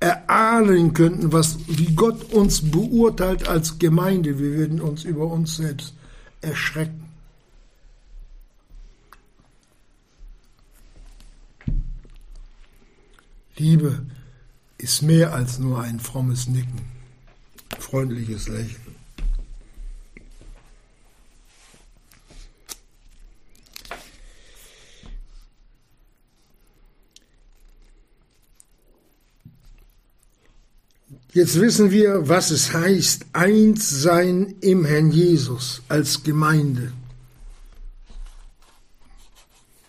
erahnen 0.00 0.94
könnten, 0.94 1.32
was, 1.32 1.58
wie 1.66 1.94
Gott 1.94 2.32
uns 2.32 2.62
beurteilt 2.70 3.46
als 3.48 3.78
Gemeinde, 3.78 4.38
wir 4.38 4.52
würden 4.52 4.80
uns 4.80 5.04
über 5.04 5.26
uns 5.26 5.56
selbst 5.56 5.92
erschrecken. 6.40 7.07
Liebe 13.58 14.06
ist 14.78 15.02
mehr 15.02 15.34
als 15.34 15.58
nur 15.58 15.82
ein 15.82 15.98
frommes 15.98 16.46
Nicken, 16.46 16.80
freundliches 17.78 18.48
Lächeln. 18.48 18.88
Jetzt 31.32 31.60
wissen 31.60 31.90
wir, 31.90 32.28
was 32.28 32.50
es 32.50 32.72
heißt, 32.72 33.26
eins 33.32 33.90
sein 33.90 34.56
im 34.60 34.84
Herrn 34.84 35.10
Jesus 35.10 35.82
als 35.88 36.22
Gemeinde. 36.22 36.92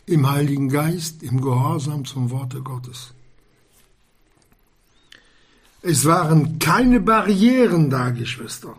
Im 0.06 0.30
Heiligen 0.30 0.70
Geist, 0.70 1.24
im 1.24 1.42
Gehorsam 1.42 2.06
zum 2.06 2.30
Worte 2.30 2.62
Gottes. 2.62 3.14
Es 5.82 6.06
waren 6.06 6.60
keine 6.60 7.00
Barrieren 7.00 7.90
da, 7.90 8.10
Geschwister, 8.10 8.76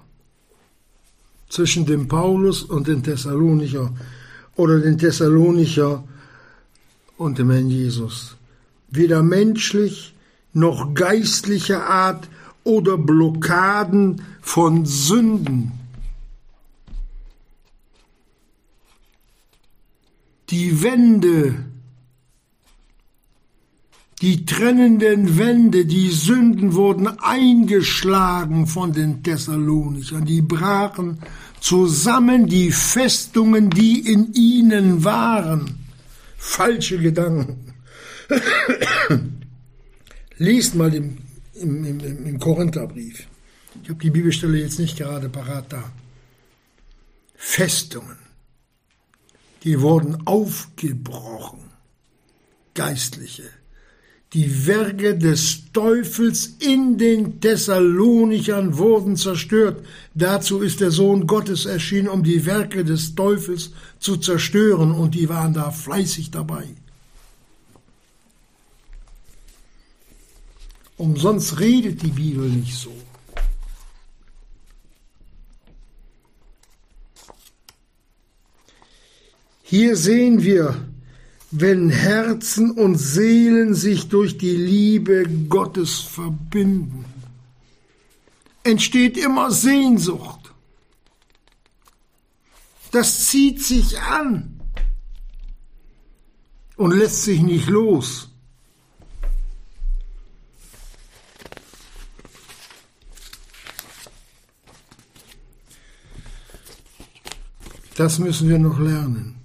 zwischen 1.49 1.87
dem 1.87 2.09
Paulus 2.09 2.63
und 2.63 2.89
den 2.89 3.03
Thessalonicher 3.03 3.93
oder 4.57 4.81
den 4.81 4.99
Thessalonicher 4.99 6.05
und 7.17 7.39
dem 7.39 7.51
Herrn 7.51 7.71
Jesus. 7.71 8.37
Weder 8.91 9.23
menschlich 9.23 10.15
noch 10.53 10.95
geistlicher 10.95 11.87
Art 11.89 12.29
oder 12.65 12.99
Blockaden 12.99 14.23
von 14.43 14.85
Sünden. 14.85 15.73
Die 20.51 20.83
Wände 20.83 21.65
die 24.21 24.45
trennenden 24.45 25.39
Wände, 25.39 25.87
die 25.87 26.11
Sünden 26.11 26.75
wurden 26.75 27.07
eingeschlagen 27.07 28.67
von 28.67 28.93
den 28.93 29.23
Thessalonichern. 29.23 30.27
Die 30.27 30.43
brachen 30.43 31.21
zusammen 31.61 32.47
die 32.47 32.71
Festungen, 32.71 33.71
die 33.71 34.01
in 34.01 34.35
ihnen 34.35 35.05
waren. 35.05 35.79
Falsche 36.37 36.99
Gedanken. 36.99 37.73
Lest 40.37 40.75
mal 40.75 40.93
im, 40.95 41.19
im, 41.55 41.85
im, 41.85 42.27
im 42.27 42.39
Korintherbrief. 42.39 43.27
Ich 43.83 43.89
habe 43.89 44.03
die 44.03 44.11
Bibelstelle 44.11 44.59
jetzt 44.59 44.79
nicht 44.79 44.99
gerade 44.99 45.31
parat 45.31 45.73
da. 45.73 45.93
Festungen, 47.37 48.19
die 49.65 49.81
wurden 49.81 50.27
aufgebrochen. 50.27 51.61
Geistliche 52.75 53.60
die 54.33 54.67
Werke 54.67 55.19
des 55.19 55.73
Teufels 55.73 56.55
in 56.61 56.99
den 56.99 57.41
Thessalonichern 57.41 58.79
wurden 58.79 59.17
zerstört. 59.17 59.85
Dazu 60.15 60.61
ist 60.61 60.81
der 60.81 60.93
Sohn 60.93 61.27
Gottes 61.27 61.67
erschienen, 61.67 62.09
um 62.09 62.23
die 62.23 62.47
Werke 62.47 62.85
des 62.85 63.17
Teufels 63.17 63.73
zu 63.99 64.17
zerstören, 64.17 64.93
und 64.93 65.17
die 65.17 65.29
waren 65.29 65.53
da 65.53 65.73
fleißig 65.73 66.31
dabei. 66.31 66.65
Umsonst 70.97 71.59
redet 71.59 72.03
die 72.03 72.09
Bibel 72.09 72.49
nicht 72.49 72.77
so. 72.77 72.93
Hier 79.63 79.97
sehen 79.97 80.43
wir, 80.43 80.77
wenn 81.51 81.91
Herzen 81.91 82.71
und 82.71 82.97
Seelen 82.97 83.75
sich 83.75 84.09
durch 84.09 84.39
die 84.39 84.57
Liebe 84.57 85.25
Gottes 85.49 85.99
verbinden, 85.99 87.05
entsteht 88.63 89.17
immer 89.17 89.51
Sehnsucht. 89.51 90.53
Das 92.93 93.27
zieht 93.27 93.63
sich 93.63 94.01
an 94.01 94.61
und 96.77 96.93
lässt 96.93 97.25
sich 97.25 97.41
nicht 97.41 97.69
los. 97.69 98.29
Das 107.97 108.19
müssen 108.19 108.49
wir 108.49 108.59
noch 108.59 108.79
lernen. 108.79 109.40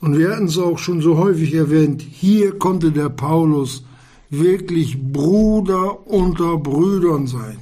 Und 0.00 0.18
wir 0.18 0.32
hatten 0.32 0.46
es 0.46 0.58
auch 0.58 0.78
schon 0.78 1.02
so 1.02 1.18
häufig 1.18 1.54
erwähnt, 1.54 2.00
hier 2.02 2.58
konnte 2.58 2.90
der 2.90 3.10
Paulus 3.10 3.84
wirklich 4.30 4.98
Bruder 5.12 6.06
unter 6.06 6.56
Brüdern 6.56 7.26
sein. 7.26 7.58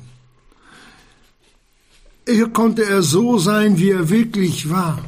Hier 2.26 2.50
konnte 2.50 2.84
er 2.84 3.02
so 3.02 3.38
sein, 3.38 3.78
wie 3.78 3.90
er 3.90 4.08
wirklich 4.10 4.70
war. 4.70 5.02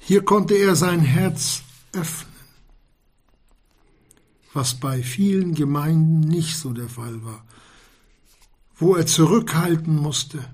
Hier 0.00 0.22
konnte 0.22 0.54
er 0.54 0.76
sein 0.76 1.00
Herz 1.00 1.62
öffnen, 1.92 2.34
was 4.52 4.74
bei 4.74 5.02
vielen 5.02 5.54
Gemeinden 5.54 6.20
nicht 6.20 6.58
so 6.58 6.74
der 6.74 6.90
Fall 6.90 7.24
war, 7.24 7.42
wo 8.76 8.96
er 8.96 9.06
zurückhalten 9.06 9.96
musste, 9.96 10.44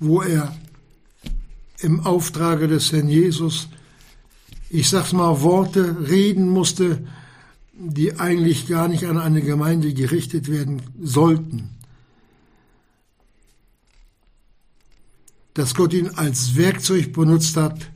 wo 0.00 0.22
er 0.22 0.56
im 1.78 2.00
Auftrage 2.00 2.66
des 2.66 2.92
Herrn 2.92 3.08
Jesus, 3.08 3.68
ich 4.70 4.88
sag's 4.88 5.12
mal, 5.12 5.42
Worte 5.42 6.08
reden 6.08 6.48
musste, 6.48 7.06
die 7.72 8.18
eigentlich 8.18 8.68
gar 8.68 8.88
nicht 8.88 9.06
an 9.06 9.18
eine 9.18 9.42
Gemeinde 9.42 9.94
gerichtet 9.94 10.48
werden 10.50 10.82
sollten. 11.00 11.70
Dass 15.54 15.74
Gott 15.74 15.92
ihn 15.92 16.08
als 16.08 16.56
Werkzeug 16.56 17.12
benutzt 17.12 17.56
hat, 17.56 17.90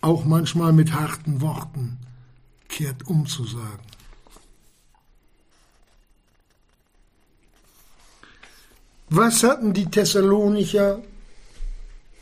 auch 0.00 0.24
manchmal 0.24 0.72
mit 0.72 0.92
harten 0.92 1.40
Worten, 1.40 1.98
kehrt 2.68 3.06
um 3.06 3.26
zu 3.26 3.44
sagen. 3.44 3.91
Was 9.14 9.42
hatten 9.42 9.74
die 9.74 9.84
Thessalonicher 9.84 11.02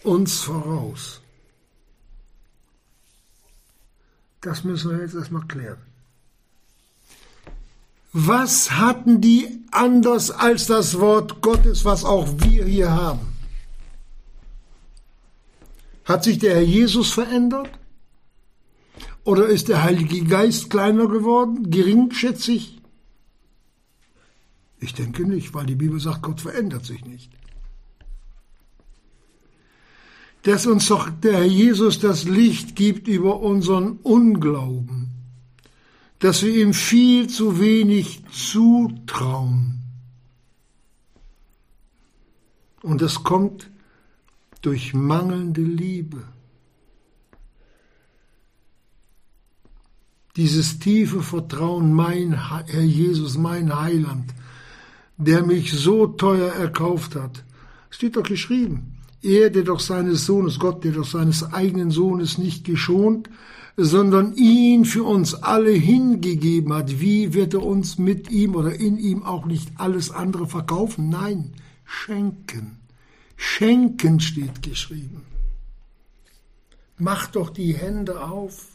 uns 0.03 0.41
voraus? 0.41 1.21
Das 4.41 4.65
müssen 4.65 4.91
wir 4.91 5.05
jetzt 5.05 5.15
erstmal 5.15 5.47
klären. 5.47 5.79
Was 8.13 8.73
hatten 8.73 9.21
die 9.21 9.61
anders 9.71 10.33
als 10.33 10.67
das 10.67 10.99
Wort 10.99 11.41
Gottes, 11.43 11.85
was 11.85 12.05
auch 12.05 12.27
wir 12.39 12.65
hier 12.65 12.91
haben? 12.91 13.35
Hat 16.07 16.25
sich 16.25 16.41
der 16.41 16.57
Herr 16.57 16.63
Jesus 16.63 17.13
verändert? 17.13 17.71
Oder 19.23 19.47
ist 19.47 19.69
der 19.69 19.85
Heilige 19.85 20.25
Geist 20.25 20.71
kleiner 20.71 21.07
geworden, 21.07 21.71
geringschätzig? 21.71 22.80
Ich 24.81 24.95
denke 24.95 25.27
nicht, 25.27 25.53
weil 25.53 25.67
die 25.67 25.75
Bibel 25.75 26.01
sagt, 26.01 26.23
Gott 26.23 26.41
verändert 26.41 26.87
sich 26.87 27.05
nicht. 27.05 27.31
Dass 30.43 30.67
uns 30.67 30.89
doch 30.89 31.11
der 31.11 31.35
Herr 31.35 31.45
Jesus 31.45 31.99
das 31.99 32.25
Licht 32.25 32.75
gibt 32.77 33.07
über 33.07 33.41
unseren 33.41 33.99
Unglauben, 33.99 35.11
dass 36.19 36.43
wir 36.43 36.55
ihm 36.55 36.73
viel 36.73 37.29
zu 37.29 37.61
wenig 37.61 38.23
zutrauen. 38.33 39.81
Und 42.83 43.03
das 43.03 43.23
kommt 43.23 43.71
durch 44.63 44.95
mangelnde 44.95 45.63
Liebe. 45.63 46.25
Dieses 50.37 50.79
tiefe 50.79 51.23
Vertrauen, 51.23 51.93
mein 51.93 52.49
Herr 52.49 52.83
Jesus, 52.83 53.37
mein 53.37 53.79
Heiland, 53.79 54.33
der 55.21 55.45
mich 55.45 55.73
so 55.73 56.07
teuer 56.07 56.53
erkauft 56.53 57.15
hat. 57.15 57.45
Steht 57.91 58.17
doch 58.17 58.23
geschrieben. 58.23 58.97
Er, 59.23 59.51
der 59.51 59.65
doch 59.65 59.81
seines 59.81 60.25
Sohnes, 60.25 60.59
Gott, 60.59 60.83
der 60.83 60.93
doch 60.93 61.07
seines 61.07 61.53
eigenen 61.53 61.91
Sohnes 61.91 62.39
nicht 62.39 62.65
geschont, 62.65 63.29
sondern 63.77 64.35
ihn 64.35 64.85
für 64.85 65.05
uns 65.05 65.35
alle 65.35 65.73
hingegeben 65.73 66.73
hat, 66.73 67.01
wie 67.01 67.35
wird 67.35 67.55
er 67.55 67.63
uns 67.63 67.99
mit 67.99 68.31
ihm 68.31 68.55
oder 68.55 68.75
in 68.75 68.99
ihm 68.99 69.23
auch 69.23 69.45
nicht 69.45 69.73
alles 69.77 70.11
andere 70.11 70.47
verkaufen? 70.47 71.11
Nein, 71.11 71.53
schenken. 71.85 72.79
Schenken 73.37 74.21
steht 74.21 74.63
geschrieben. 74.63 75.23
Mach 76.99 77.29
doch 77.29 77.51
die 77.51 77.75
Hände 77.75 78.23
auf. 78.23 78.67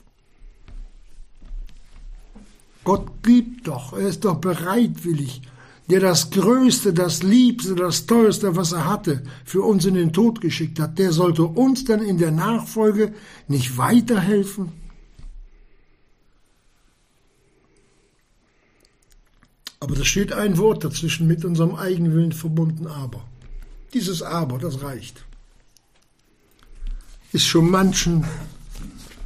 Gott 2.83 3.07
liebt 3.25 3.67
doch, 3.67 3.93
er 3.93 4.07
ist 4.07 4.25
doch 4.25 4.35
bereitwillig, 4.35 5.41
der 5.89 5.99
das 5.99 6.31
Größte, 6.31 6.93
das 6.93 7.21
Liebste, 7.21 7.75
das 7.75 8.05
Teuerste, 8.05 8.55
was 8.55 8.71
er 8.71 8.85
hatte, 8.85 9.23
für 9.43 9.61
uns 9.61 9.85
in 9.85 9.93
den 9.93 10.13
Tod 10.13 10.41
geschickt 10.41 10.79
hat, 10.79 10.97
der 10.97 11.11
sollte 11.11 11.43
uns 11.43 11.85
dann 11.85 12.03
in 12.03 12.17
der 12.17 12.31
Nachfolge 12.31 13.13
nicht 13.47 13.77
weiterhelfen? 13.77 14.71
Aber 19.79 19.95
da 19.95 20.03
steht 20.03 20.33
ein 20.33 20.57
Wort 20.57 20.83
dazwischen 20.83 21.27
mit 21.27 21.45
unserem 21.45 21.75
Eigenwillen 21.75 22.31
verbunden, 22.31 22.87
aber. 22.87 23.23
Dieses 23.93 24.23
aber, 24.23 24.57
das 24.57 24.81
reicht. 24.81 25.23
Ist 27.31 27.45
schon 27.45 27.69
manchen 27.69 28.25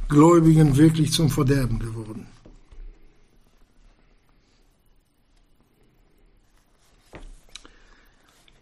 Gläubigen 0.08 0.76
wirklich 0.76 1.12
zum 1.12 1.30
Verderben 1.30 1.78
geworden. 1.78 2.26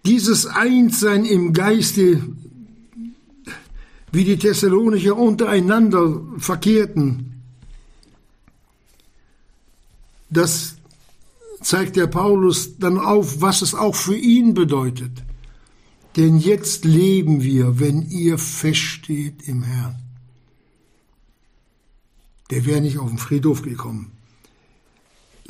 Dieses 0.09 0.47
Einssein 0.47 1.27
im 1.27 1.53
Geiste, 1.53 2.27
wie 4.11 4.25
die 4.25 4.38
Thessalonicher 4.38 5.14
untereinander 5.14 6.23
verkehrten, 6.38 7.42
das 10.31 10.77
zeigt 11.61 11.97
der 11.97 12.07
Paulus 12.07 12.79
dann 12.79 12.97
auf, 12.97 13.42
was 13.42 13.61
es 13.61 13.75
auch 13.75 13.94
für 13.94 14.16
ihn 14.16 14.55
bedeutet. 14.55 15.12
Denn 16.16 16.38
jetzt 16.38 16.87
leben 16.87 17.42
wir, 17.42 17.79
wenn 17.79 18.09
ihr 18.09 18.38
feststeht 18.38 19.47
im 19.47 19.62
Herrn. 19.62 20.03
Der 22.49 22.64
wäre 22.64 22.81
nicht 22.81 22.97
auf 22.97 23.11
den 23.11 23.18
Friedhof 23.18 23.61
gekommen, 23.61 24.12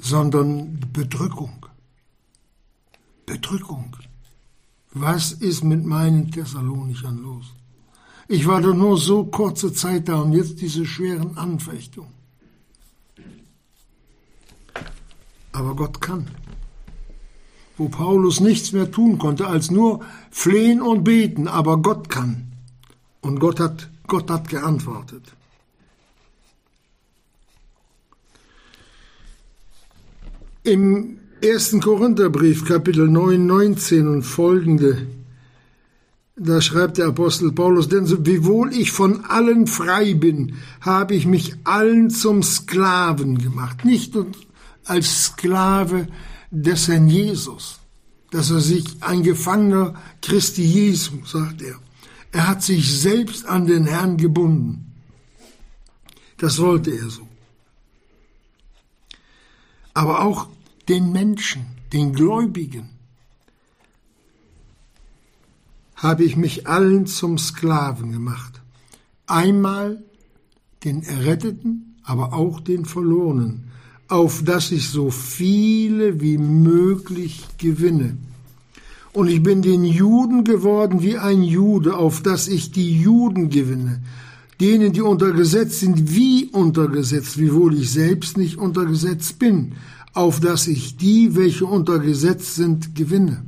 sondern 0.01 0.81
Bedrückung. 0.93 1.65
Bedrückung. 3.25 3.95
Was 5.01 5.31
ist 5.31 5.63
mit 5.63 5.85
meinen 5.87 6.31
Thessalonichern 6.33 7.23
los? 7.23 7.55
Ich 8.27 8.47
war 8.49 8.61
doch 8.61 8.75
nur 8.75 8.99
so 8.99 9.25
kurze 9.25 9.73
Zeit 9.73 10.09
da 10.09 10.17
und 10.23 10.33
jetzt 10.33 10.61
diese 10.61 10.85
schweren 10.85 11.39
Anfechtungen. 11.39 12.13
Aber 15.53 15.77
Gott 15.77 16.01
kann. 16.01 16.27
Wo 17.77 17.89
Paulus 17.89 18.41
nichts 18.41 18.73
mehr 18.73 18.91
tun 18.91 19.19
konnte, 19.19 19.47
als 19.47 19.71
nur 19.71 20.05
flehen 20.33 20.83
und 20.83 21.05
beten, 21.05 21.47
aber 21.47 21.81
Gott 21.81 22.09
kann. 22.09 22.51
Und 23.21 23.39
Gott 23.39 23.61
hat, 23.61 23.89
Gott 24.09 24.29
hat 24.29 24.49
geantwortet. 24.49 25.33
Im 30.65 31.21
1. 31.41 31.81
Korintherbrief, 31.81 32.65
Kapitel 32.65 33.09
9, 33.09 33.47
19 33.47 34.09
und 34.09 34.23
folgende, 34.25 35.07
da 36.35 36.61
schreibt 36.61 36.99
der 36.99 37.07
Apostel 37.07 37.53
Paulus, 37.53 37.89
denn 37.89 38.07
so 38.07 38.27
wiewohl 38.27 38.73
ich 38.73 38.91
von 38.91 39.25
allen 39.25 39.69
frei 39.69 40.15
bin, 40.15 40.57
habe 40.81 41.15
ich 41.15 41.27
mich 41.27 41.55
allen 41.63 42.11
zum 42.11 42.43
Sklaven 42.43 43.39
gemacht. 43.39 43.85
Nicht 43.85 44.15
als 44.85 45.27
Sklave 45.27 46.09
des 46.51 46.89
Herrn 46.89 47.09
Jesus, 47.09 47.79
dass 48.33 48.51
er 48.51 48.61
sich 48.61 48.85
ein 49.01 49.23
Gefangener 49.23 49.95
Christi 50.23 50.65
Jesu, 50.65 51.25
sagt 51.25 51.63
er. 51.63 51.77
Er 52.33 52.49
hat 52.49 52.63
sich 52.63 53.01
selbst 53.01 53.47
an 53.47 53.67
den 53.67 53.87
Herrn 53.87 54.17
gebunden. 54.17 54.93
Das 56.37 56.59
wollte 56.59 56.91
er 56.91 57.11
so. 57.11 57.27
Aber 59.95 60.23
auch 60.23 60.49
den 60.89 61.13
Menschen, 61.13 61.67
den 61.93 62.13
Gläubigen, 62.13 62.89
habe 65.97 66.25
ich 66.25 66.37
mich 66.37 66.67
allen 66.67 67.07
zum 67.07 67.39
Sklaven 67.39 68.13
gemacht. 68.13 68.61
Einmal 69.27 70.03
den 70.85 71.03
Erretteten, 71.03 71.97
aber 72.05 72.33
auch 72.33 72.61
den 72.61 72.85
Verlorenen, 72.85 73.65
auf 74.07 74.43
dass 74.45 74.71
ich 74.71 74.89
so 74.89 75.11
viele 75.11 76.21
wie 76.21 76.39
möglich 76.39 77.45
gewinne. 77.59 78.17
Und 79.13 79.29
ich 79.29 79.43
bin 79.43 79.63
den 79.63 79.85
Juden 79.85 80.45
geworden 80.45 81.03
wie 81.03 81.19
ein 81.19 81.43
Jude, 81.43 81.97
auf 81.97 82.23
dass 82.23 82.47
ich 82.47 82.71
die 82.71 83.01
Juden 83.01 83.51
gewinne. 83.51 84.01
Denen, 84.61 84.93
die 84.93 85.03
unter 85.03 85.33
Gesetz 85.33 85.81
sind, 85.81 86.15
wie 86.15 86.47
unter 86.47 86.89
Gesetz, 86.89 87.37
wiewohl 87.37 87.77
ich 87.77 87.91
selbst 87.91 88.37
nicht 88.37 88.57
unter 88.57 88.87
Gesetz 88.87 89.33
bin, 89.33 89.73
auf 90.13 90.41
dass 90.41 90.67
ich 90.67 90.97
die, 90.97 91.37
welche 91.37 91.67
unter 91.67 91.99
Gesetz 91.99 92.55
sind, 92.55 92.95
gewinne. 92.95 93.45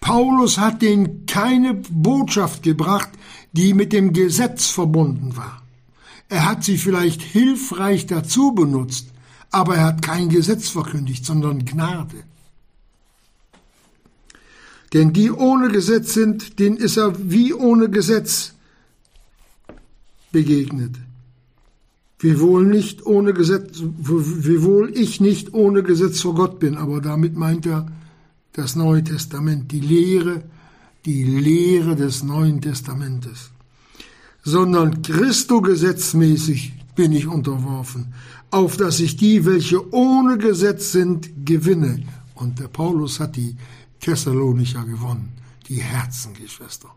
Paulus 0.00 0.58
hat 0.58 0.82
denen 0.82 1.26
keine 1.26 1.74
Botschaft 1.74 2.62
gebracht, 2.62 3.10
die 3.52 3.74
mit 3.74 3.92
dem 3.92 4.12
Gesetz 4.12 4.66
verbunden 4.68 5.36
war. 5.36 5.62
Er 6.28 6.48
hat 6.48 6.64
sie 6.64 6.78
vielleicht 6.78 7.22
hilfreich 7.22 8.06
dazu 8.06 8.52
benutzt, 8.52 9.08
aber 9.50 9.76
er 9.76 9.84
hat 9.84 10.02
kein 10.02 10.28
Gesetz 10.28 10.68
verkündigt, 10.68 11.24
sondern 11.24 11.64
Gnade. 11.64 12.24
Denn 14.92 15.12
die 15.12 15.30
ohne 15.30 15.68
Gesetz 15.68 16.14
sind, 16.14 16.58
denen 16.58 16.76
ist 16.76 16.96
er 16.96 17.12
wie 17.30 17.52
ohne 17.52 17.90
Gesetz 17.90 18.54
begegnet. 20.32 20.96
Wiewohl 22.18 22.64
nicht 22.64 23.04
ohne 23.04 23.34
Gesetz, 23.34 23.82
wiewohl 23.82 24.90
ich 24.96 25.20
nicht 25.20 25.52
ohne 25.52 25.82
Gesetz 25.82 26.20
vor 26.22 26.34
Gott 26.34 26.58
bin, 26.58 26.76
aber 26.76 27.00
damit 27.00 27.36
meint 27.36 27.66
er 27.66 27.86
das 28.52 28.74
Neue 28.74 29.04
Testament, 29.04 29.70
die 29.70 29.80
Lehre, 29.80 30.42
die 31.04 31.24
Lehre 31.24 31.94
des 31.94 32.22
Neuen 32.22 32.62
Testamentes. 32.62 33.50
Sondern 34.42 35.02
Christo 35.02 35.60
gesetzmäßig 35.60 36.72
bin 36.94 37.12
ich 37.12 37.26
unterworfen, 37.26 38.14
auf 38.50 38.76
dass 38.78 39.00
ich 39.00 39.16
die, 39.16 39.44
welche 39.44 39.92
ohne 39.92 40.38
Gesetz 40.38 40.92
sind, 40.92 41.44
gewinne. 41.44 42.02
Und 42.34 42.58
der 42.58 42.68
Paulus 42.68 43.20
hat 43.20 43.36
die 43.36 43.56
Thessalonicher 44.00 44.84
gewonnen, 44.84 45.32
die 45.68 45.82
Herzen, 45.82 46.32
Geschwister, 46.34 46.88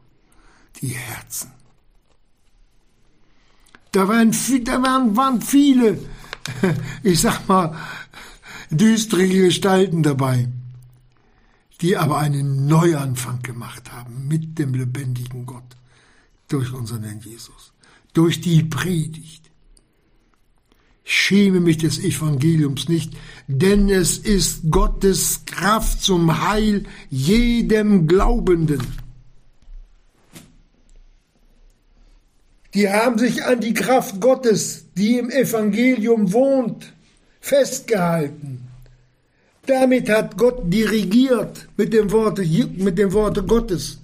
die 0.81 0.89
Herzen. 0.89 1.51
Da 3.91 4.07
waren, 4.07 4.35
da 4.63 4.83
waren, 4.83 5.15
waren 5.17 5.41
viele, 5.41 5.99
ich 7.03 7.21
sag 7.21 7.47
mal, 7.47 7.75
düstere 8.69 9.27
Gestalten 9.27 10.03
dabei, 10.03 10.47
die 11.81 11.97
aber 11.97 12.19
einen 12.19 12.67
Neuanfang 12.67 13.41
gemacht 13.41 13.91
haben 13.91 14.27
mit 14.27 14.59
dem 14.59 14.73
lebendigen 14.73 15.45
Gott 15.45 15.75
durch 16.47 16.73
unseren 16.73 17.03
Herrn 17.03 17.21
Jesus, 17.21 17.73
durch 18.13 18.41
die 18.41 18.63
Predigt. 18.63 19.49
Schäme 21.03 21.59
mich 21.59 21.77
des 21.77 21.97
Evangeliums 21.97 22.87
nicht, 22.87 23.13
denn 23.47 23.89
es 23.89 24.19
ist 24.19 24.69
Gottes 24.69 25.41
Kraft 25.45 26.03
zum 26.03 26.47
Heil 26.47 26.83
jedem 27.09 28.05
Glaubenden. 28.05 28.85
Die 32.73 32.89
haben 32.89 33.17
sich 33.17 33.43
an 33.43 33.59
die 33.61 33.73
Kraft 33.73 34.21
Gottes, 34.21 34.85
die 34.95 35.17
im 35.17 35.29
Evangelium 35.29 36.31
wohnt, 36.33 36.93
festgehalten. 37.39 38.67
Damit 39.65 40.09
hat 40.09 40.37
Gott 40.37 40.61
dirigiert 40.65 41.67
mit 41.77 41.93
dem 41.93 42.11
Worte, 42.11 42.43
mit 42.77 42.97
dem 42.97 43.13
Worte 43.13 43.43
Gottes. 43.43 43.99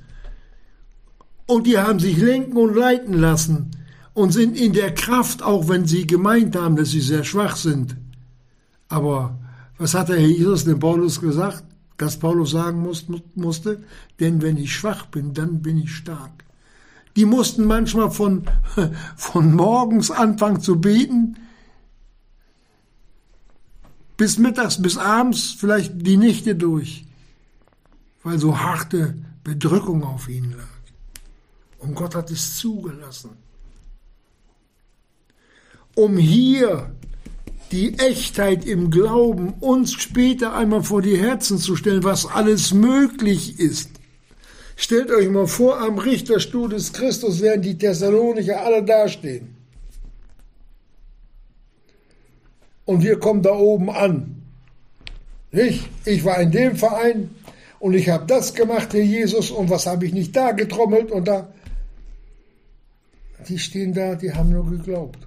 Und 1.47 1.67
die 1.67 1.77
haben 1.77 1.99
sich 1.99 2.17
lenken 2.17 2.57
und 2.57 2.75
leiten 2.75 3.13
lassen 3.13 3.71
und 4.13 4.31
sind 4.31 4.59
in 4.59 4.73
der 4.73 4.93
Kraft, 4.93 5.43
auch 5.43 5.67
wenn 5.67 5.85
sie 5.85 6.07
gemeint 6.07 6.55
haben, 6.55 6.75
dass 6.75 6.91
sie 6.91 7.01
sehr 7.01 7.23
schwach 7.23 7.57
sind. 7.57 7.95
Aber 8.87 9.37
was 9.77 9.93
hat 9.93 10.09
der 10.09 10.17
Herr 10.17 10.27
Jesus 10.27 10.65
dem 10.65 10.79
Paulus 10.79 11.19
gesagt, 11.19 11.63
dass 11.97 12.17
Paulus 12.17 12.51
sagen 12.51 12.87
musste? 13.35 13.83
Denn 14.19 14.41
wenn 14.41 14.57
ich 14.57 14.73
schwach 14.73 15.05
bin, 15.07 15.33
dann 15.33 15.61
bin 15.61 15.77
ich 15.77 15.93
stark. 15.93 16.44
Die 17.15 17.25
mussten 17.25 17.65
manchmal 17.65 18.11
von, 18.11 18.43
von 19.15 19.53
morgens 19.53 20.11
anfangen 20.11 20.61
zu 20.61 20.79
beten, 20.79 21.37
bis 24.17 24.37
mittags, 24.37 24.81
bis 24.81 24.97
abends, 24.97 25.55
vielleicht 25.57 25.93
die 26.05 26.17
Nächte 26.17 26.55
durch, 26.55 27.05
weil 28.23 28.39
so 28.39 28.59
harte 28.59 29.15
Bedrückung 29.43 30.03
auf 30.03 30.29
ihnen 30.29 30.51
lag. 30.51 30.67
Und 31.79 31.95
Gott 31.95 32.15
hat 32.15 32.31
es 32.31 32.57
zugelassen. 32.57 33.31
Um 35.93 36.17
hier 36.17 36.91
die 37.71 37.97
Echtheit 37.99 38.65
im 38.65 38.89
Glauben 38.89 39.53
uns 39.59 39.93
später 39.93 40.53
einmal 40.53 40.83
vor 40.83 41.01
die 41.01 41.17
Herzen 41.17 41.57
zu 41.57 41.75
stellen, 41.75 42.03
was 42.03 42.25
alles 42.25 42.73
möglich 42.73 43.59
ist. 43.59 43.94
Stellt 44.75 45.09
euch 45.11 45.29
mal 45.29 45.47
vor, 45.47 45.79
am 45.79 45.97
Richterstuhl 45.97 46.69
des 46.69 46.91
Christus 46.91 47.41
werden 47.41 47.61
die 47.61 47.77
Thessalonicher 47.77 48.61
alle 48.61 48.83
dastehen. 48.83 49.55
Und 52.85 53.01
wir 53.01 53.19
kommen 53.19 53.41
da 53.41 53.53
oben 53.53 53.89
an. 53.89 54.43
Nicht? 55.51 55.89
Ich 56.05 56.23
war 56.23 56.39
in 56.39 56.51
dem 56.51 56.75
Verein 56.75 57.29
und 57.79 57.93
ich 57.93 58.09
habe 58.09 58.25
das 58.25 58.53
gemacht, 58.53 58.93
Herr 58.93 59.01
Jesus, 59.01 59.51
und 59.51 59.69
was 59.69 59.87
habe 59.87 60.05
ich 60.05 60.13
nicht 60.13 60.35
da 60.35 60.51
getrommelt 60.51 61.11
und 61.11 61.27
da. 61.27 61.53
Die 63.47 63.59
stehen 63.59 63.93
da, 63.93 64.15
die 64.15 64.33
haben 64.33 64.51
nur 64.51 64.69
geglaubt 64.69 65.19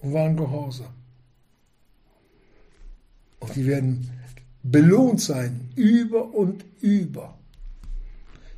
und 0.00 0.12
waren 0.12 0.36
gehorsam. 0.36 0.92
Und 3.38 3.54
die 3.54 3.66
werden 3.66 4.10
belohnt 4.62 5.20
sein, 5.20 5.70
über 5.76 6.34
und 6.34 6.64
über. 6.80 7.39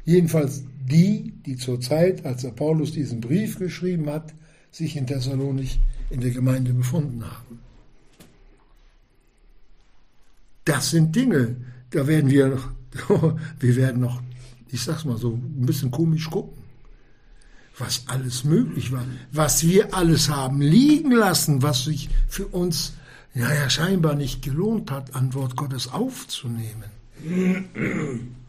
Jedenfalls 0.05 0.65
die, 0.91 1.33
die 1.47 1.57
zur 1.57 1.81
Zeit, 1.81 2.25
als 2.25 2.43
der 2.43 2.51
Paulus 2.51 2.93
diesen 2.93 3.21
Brief 3.21 3.59
geschrieben 3.59 4.09
hat, 4.11 4.35
sich 4.71 4.97
in 4.97 5.07
Thessalonich 5.07 5.81
in 6.11 6.21
der 6.21 6.31
Gemeinde 6.31 6.73
befunden 6.73 7.25
haben. 7.25 7.61
Das 10.65 10.91
sind 10.91 11.15
Dinge, 11.15 11.57
da 11.91 12.07
werden 12.07 12.31
wir, 12.31 12.59
wir 13.61 13.77
werden 13.77 14.01
noch, 14.01 14.23
ich 14.69 14.83
sag's 14.83 15.05
mal 15.05 15.19
so, 15.19 15.33
ein 15.33 15.67
bisschen 15.67 15.91
komisch 15.91 16.31
gucken, 16.31 16.63
was 17.79 18.05
alles 18.07 18.45
möglich 18.45 18.93
war, 18.93 19.05
was 19.33 19.67
wir 19.67 19.95
alles 19.95 20.29
haben 20.29 20.61
liegen 20.61 21.11
lassen, 21.13 21.63
was 21.63 21.85
sich 21.85 22.11
für 22.29 22.47
uns, 22.47 22.95
naja, 23.35 23.69
scheinbar 23.71 24.15
nicht 24.15 24.43
gelohnt 24.43 24.91
hat, 24.91 25.15
an 25.15 25.35
Wort 25.35 25.57
Gottes 25.57 25.89
aufzunehmen. 25.89 26.91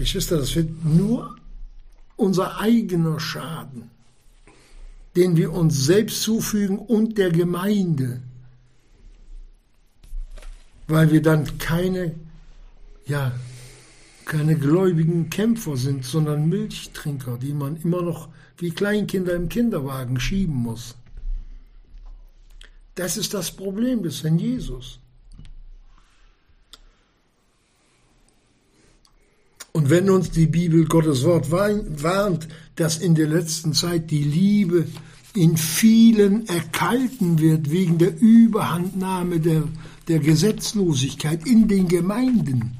Geschwister, 0.00 0.38
das 0.38 0.54
wird 0.56 0.84
nur 0.84 1.36
unser 2.16 2.58
eigener 2.58 3.20
Schaden, 3.20 3.90
den 5.14 5.36
wir 5.36 5.52
uns 5.52 5.84
selbst 5.84 6.22
zufügen 6.22 6.78
und 6.78 7.16
der 7.16 7.30
Gemeinde 7.30 8.20
weil 10.90 11.10
wir 11.10 11.22
dann 11.22 11.58
keine, 11.58 12.14
ja, 13.06 13.32
keine 14.24 14.56
gläubigen 14.56 15.30
Kämpfer 15.30 15.76
sind, 15.76 16.04
sondern 16.04 16.48
Milchtrinker, 16.48 17.38
die 17.38 17.52
man 17.52 17.76
immer 17.82 18.02
noch 18.02 18.28
wie 18.58 18.70
Kleinkinder 18.70 19.34
im 19.34 19.48
Kinderwagen 19.48 20.20
schieben 20.20 20.54
muss. 20.54 20.96
Das 22.94 23.16
ist 23.16 23.32
das 23.34 23.52
Problem 23.52 24.02
des 24.02 24.22
Herrn 24.22 24.38
Jesus. 24.38 24.98
Und 29.72 29.88
wenn 29.88 30.10
uns 30.10 30.30
die 30.30 30.46
Bibel 30.46 30.84
Gottes 30.86 31.24
Wort 31.24 31.50
warnt, 31.50 32.48
dass 32.76 32.98
in 32.98 33.14
der 33.14 33.28
letzten 33.28 33.72
Zeit 33.72 34.10
die 34.10 34.24
Liebe 34.24 34.86
in 35.34 35.56
vielen 35.56 36.48
erkalten 36.48 37.38
wird 37.38 37.70
wegen 37.70 37.98
der 37.98 38.20
Überhandnahme 38.20 39.38
der 39.38 39.64
der 40.10 40.18
Gesetzlosigkeit 40.18 41.46
in 41.46 41.68
den 41.68 41.86
Gemeinden. 41.86 42.76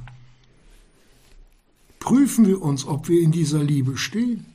Prüfen 2.01 2.45
wir 2.45 2.61
uns, 2.61 2.85
ob 2.85 3.09
wir 3.09 3.21
in 3.21 3.31
dieser 3.31 3.63
Liebe 3.63 3.97
stehen. 3.97 4.47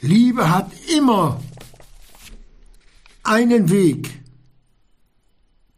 Liebe 0.00 0.50
hat 0.50 0.70
immer 0.96 1.42
einen 3.24 3.70
Weg, 3.70 4.20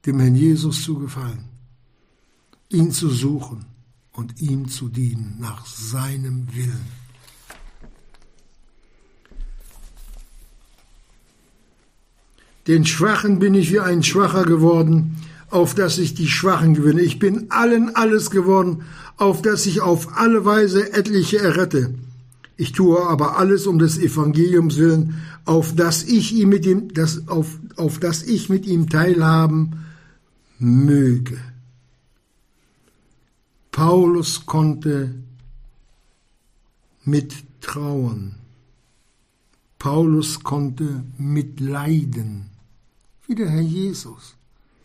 dem 0.04 0.20
Herrn 0.20 0.34
Jesus 0.34 0.82
zu 0.82 0.98
gefallen, 0.98 1.44
ihn 2.68 2.90
zu 2.90 3.08
suchen 3.08 3.64
und 4.16 4.40
ihm 4.40 4.68
zu 4.68 4.88
dienen 4.88 5.36
nach 5.38 5.66
seinem 5.66 6.48
Willen. 6.54 7.06
Den 12.66 12.84
Schwachen 12.84 13.38
bin 13.38 13.54
ich 13.54 13.70
wie 13.70 13.78
ein 13.78 14.02
Schwacher 14.02 14.44
geworden, 14.44 15.16
auf 15.50 15.74
dass 15.74 15.98
ich 15.98 16.14
die 16.14 16.26
Schwachen 16.26 16.74
gewinne. 16.74 17.00
Ich 17.02 17.20
bin 17.20 17.46
allen 17.50 17.94
alles 17.94 18.30
geworden, 18.30 18.82
auf 19.16 19.40
dass 19.40 19.66
ich 19.66 19.80
auf 19.80 20.16
alle 20.18 20.44
Weise 20.44 20.92
etliche 20.92 21.38
errette. 21.38 21.94
Ich 22.56 22.72
tue 22.72 23.00
aber 23.06 23.38
alles 23.38 23.66
um 23.66 23.78
des 23.78 23.98
Evangeliums 23.98 24.78
willen, 24.78 25.22
auf 25.44 25.76
dass 25.76 26.02
ich 26.02 26.34
ihm 26.34 26.48
mit 26.48 26.66
ihm, 26.66 26.92
das, 26.92 27.28
auf, 27.28 27.46
auf 27.76 28.00
dass 28.00 28.22
ich 28.22 28.48
mit 28.48 28.66
ihm 28.66 28.88
teilhaben 28.88 29.84
möge. 30.58 31.38
Paulus 33.76 34.46
konnte 34.46 35.14
mittrauen. 37.04 38.36
Paulus 39.78 40.42
konnte 40.42 41.04
mitleiden 41.18 42.48
wie 43.26 43.34
der 43.34 43.50
Herr 43.50 43.60
Jesus, 43.60 44.34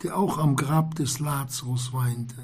der 0.04 0.18
auch 0.18 0.38
am 0.38 0.58
Grab 0.58 0.96
des 0.96 1.22
Lazarus 1.22 1.94
weinte. 1.94 2.36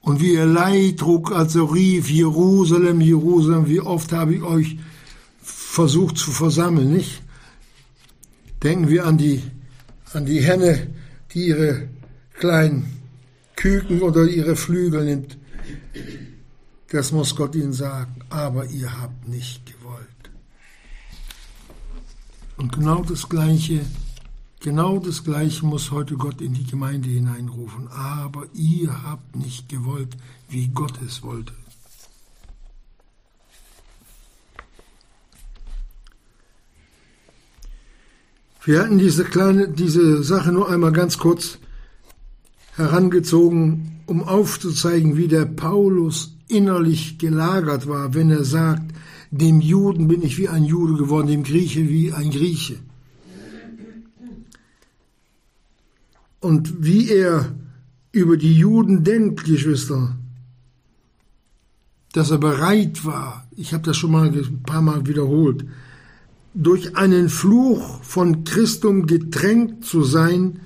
Und 0.00 0.20
wie 0.20 0.36
er 0.36 0.46
Leid 0.46 0.98
trug, 0.98 1.32
als 1.32 1.56
er 1.56 1.74
rief, 1.74 2.08
Jerusalem, 2.08 3.00
Jerusalem, 3.00 3.66
wie 3.66 3.80
oft 3.80 4.12
habe 4.12 4.32
ich 4.32 4.42
euch 4.42 4.78
versucht 5.42 6.18
zu 6.18 6.30
versammeln, 6.30 6.92
nicht? 6.92 7.20
Denken 8.62 8.88
wir 8.88 9.04
an 9.04 9.18
die, 9.18 9.42
an 10.12 10.24
die 10.24 10.40
Henne, 10.40 10.94
die 11.32 11.48
ihre 11.48 11.88
kleinen 12.34 12.95
Küken 13.56 14.02
oder 14.02 14.24
ihre 14.24 14.54
Flügel 14.54 15.04
nimmt. 15.04 15.38
Das 16.90 17.10
muss 17.10 17.34
Gott 17.34 17.54
ihnen 17.54 17.72
sagen, 17.72 18.20
aber 18.30 18.66
ihr 18.66 19.00
habt 19.00 19.28
nicht 19.28 19.66
gewollt. 19.66 20.06
Und 22.56 22.72
genau 22.72 23.02
das 23.02 23.28
Gleiche 23.28 23.80
Genau 24.66 24.98
das 24.98 25.22
Gleiche 25.22 25.64
muss 25.64 25.92
heute 25.92 26.16
Gott 26.16 26.40
in 26.40 26.54
die 26.54 26.64
Gemeinde 26.64 27.08
hineinrufen. 27.08 27.88
Aber 27.88 28.46
ihr 28.52 29.04
habt 29.04 29.36
nicht 29.36 29.68
gewollt, 29.68 30.16
wie 30.48 30.66
Gott 30.68 31.00
es 31.06 31.22
wollte. 31.22 31.52
Wir 38.64 38.82
hatten 38.82 38.98
diese 38.98 39.24
kleine, 39.24 39.68
diese 39.68 40.24
Sache 40.24 40.50
nur 40.50 40.68
einmal 40.68 40.90
ganz 40.90 41.18
kurz 41.18 41.58
herangezogen, 42.76 44.00
um 44.06 44.22
aufzuzeigen, 44.22 45.16
wie 45.16 45.28
der 45.28 45.44
Paulus 45.44 46.36
innerlich 46.48 47.18
gelagert 47.18 47.88
war, 47.88 48.14
wenn 48.14 48.30
er 48.30 48.44
sagt, 48.44 48.92
dem 49.30 49.60
Juden 49.60 50.08
bin 50.08 50.22
ich 50.22 50.38
wie 50.38 50.48
ein 50.48 50.64
Jude 50.64 50.94
geworden, 50.94 51.26
dem 51.26 51.42
Grieche 51.42 51.88
wie 51.88 52.12
ein 52.12 52.30
Grieche. 52.30 52.76
und 56.46 56.84
wie 56.84 57.10
er 57.10 57.56
über 58.12 58.36
die 58.36 58.56
Juden 58.56 59.02
denkt, 59.02 59.44
Geschwister, 59.44 60.16
dass 62.12 62.30
er 62.30 62.38
bereit 62.38 63.04
war, 63.04 63.48
ich 63.56 63.74
habe 63.74 63.82
das 63.82 63.96
schon 63.96 64.12
mal 64.12 64.28
ein 64.28 64.62
paar 64.62 64.80
Mal 64.80 65.06
wiederholt, 65.08 65.64
durch 66.54 66.96
einen 66.96 67.30
Fluch 67.30 68.00
von 68.04 68.44
Christum 68.44 69.06
getränkt 69.06 69.84
zu 69.84 70.04
sein, 70.04 70.60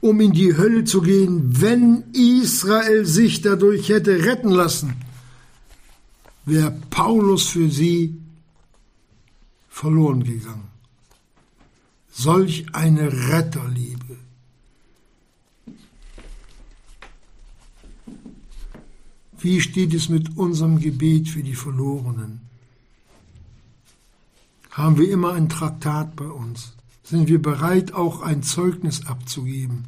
um 0.00 0.20
in 0.20 0.32
die 0.32 0.56
Hölle 0.56 0.84
zu 0.84 1.00
gehen, 1.02 1.60
wenn 1.60 2.04
Israel 2.12 3.04
sich 3.04 3.40
dadurch 3.40 3.88
hätte 3.88 4.24
retten 4.24 4.50
lassen, 4.50 4.94
wäre 6.44 6.70
Paulus 6.90 7.48
für 7.48 7.70
sie 7.70 8.16
verloren 9.68 10.24
gegangen. 10.24 10.68
Solch 12.10 12.66
eine 12.74 13.12
Retterliebe. 13.30 14.16
Wie 19.40 19.60
steht 19.60 19.94
es 19.94 20.08
mit 20.08 20.36
unserem 20.36 20.80
Gebet 20.80 21.28
für 21.28 21.44
die 21.44 21.54
Verlorenen? 21.54 22.40
Haben 24.70 24.98
wir 24.98 25.10
immer 25.10 25.34
ein 25.34 25.48
Traktat 25.48 26.16
bei 26.16 26.26
uns? 26.26 26.72
Sind 27.08 27.28
wir 27.28 27.40
bereit, 27.40 27.94
auch 27.94 28.20
ein 28.20 28.42
Zeugnis 28.42 29.06
abzugeben? 29.06 29.84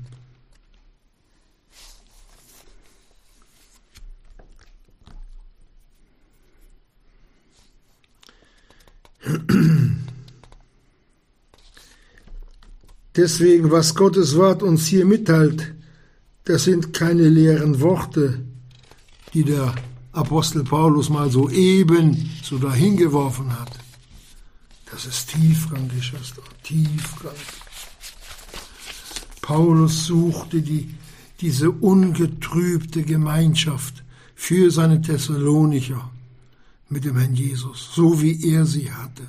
Deswegen, 13.17 13.71
was 13.71 13.95
Gottes 13.95 14.35
Wort 14.37 14.63
uns 14.63 14.87
hier 14.87 15.05
mitteilt, 15.05 15.75
das 16.45 16.65
sind 16.65 16.95
keine 16.95 17.29
leeren 17.29 17.83
Worte, 17.83 18.47
die 19.35 19.45
der 19.45 19.75
Apostel 20.13 20.65
Paulus 20.65 21.11
mal 21.11 21.31
so 21.31 21.51
eben 21.51 22.31
so 22.43 22.57
dahingeworfen 22.57 23.61
hat. 23.61 23.90
Das 24.91 25.07
ist 25.07 25.31
tiefgang, 25.31 25.89
Geschwister, 25.89 26.43
tiefgang. 26.63 27.35
Paulus 29.41 30.07
suchte 30.07 30.63
die, 30.63 30.95
diese 31.41 31.71
ungetrübte 31.71 33.03
Gemeinschaft 33.03 34.03
für 34.35 34.71
seine 34.71 35.01
Thessalonicher 35.01 36.11
mit 36.89 37.05
dem 37.05 37.17
Herrn 37.17 37.35
Jesus, 37.35 37.91
so 37.95 38.21
wie 38.21 38.53
er 38.53 38.67
sie 38.67 38.91
hatte. 38.93 39.27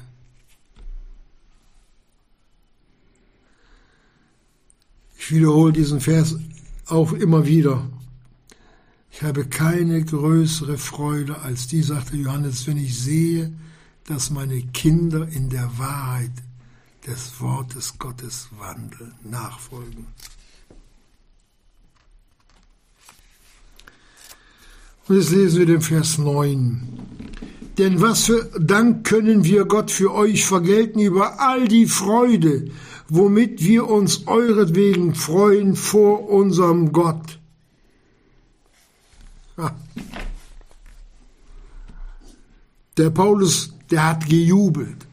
Ich 5.18 5.32
wiederhole 5.32 5.72
diesen 5.72 6.02
Vers 6.02 6.38
auch 6.88 7.14
immer 7.14 7.46
wieder. 7.46 7.88
Ich 9.12 9.22
habe 9.22 9.46
keine 9.46 10.04
größere 10.04 10.78
Freude 10.78 11.40
als 11.40 11.68
die, 11.68 11.84
sagte 11.84 12.18
Johannes, 12.18 12.66
wenn 12.66 12.78
ich 12.78 13.00
sehe, 13.00 13.54
dass 14.08 14.30
meine 14.30 14.62
Kinder 14.62 15.28
in 15.28 15.50
der 15.50 15.78
Wahrheit 15.78 16.32
des 17.08 17.40
Wortes 17.40 17.98
Gottes 17.98 18.50
wandeln, 18.58 19.14
nachfolgen. 19.24 20.08
Und 25.08 25.18
jetzt 25.18 25.32
lesen 25.32 25.60
wir 25.60 25.66
den 25.66 25.82
Vers 25.82 26.18
9. 26.18 27.00
Denn 27.78 28.02
was 28.02 28.26
für 28.26 28.50
Dank 28.60 29.06
können 29.06 29.44
wir 29.44 29.66
Gott 29.66 29.92
für 29.92 30.14
euch 30.14 30.46
vergelten 30.46 31.00
über 31.00 31.40
all 31.40 31.68
die 31.68 31.88
Freude, 31.88 32.70
womit 33.10 33.64
wir 33.64 33.90
uns 33.90 34.28
euretwegen 34.28 35.16
freuen 35.16 35.76
vor 35.76 36.30
unserem 36.30 36.92
Gott. 36.92 37.40
Der 42.98 43.10
Paulus, 43.10 43.74
der 43.92 44.08
hat 44.08 44.26
gejubelt. 44.28 45.06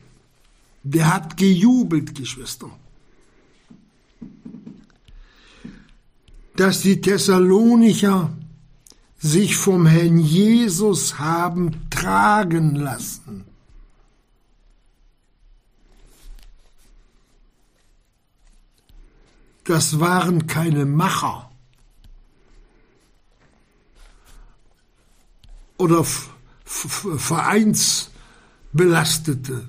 Der 0.85 1.13
hat 1.13 1.37
gejubelt, 1.37 2.15
Geschwister. 2.15 2.71
Dass 6.57 6.81
die 6.81 7.01
Thessalonicher 7.01 8.33
sich 9.19 9.57
vom 9.57 9.87
Herrn 9.87 10.19
Jesus 10.19 11.19
haben 11.19 11.91
tragen 11.91 12.77
lassen. 12.77 13.45
Das 19.65 20.01
waren 20.01 20.47
keine 20.47 20.87
Macher 20.87 21.51
oder 25.77 26.05
Vereinsbelastete. 28.79 29.69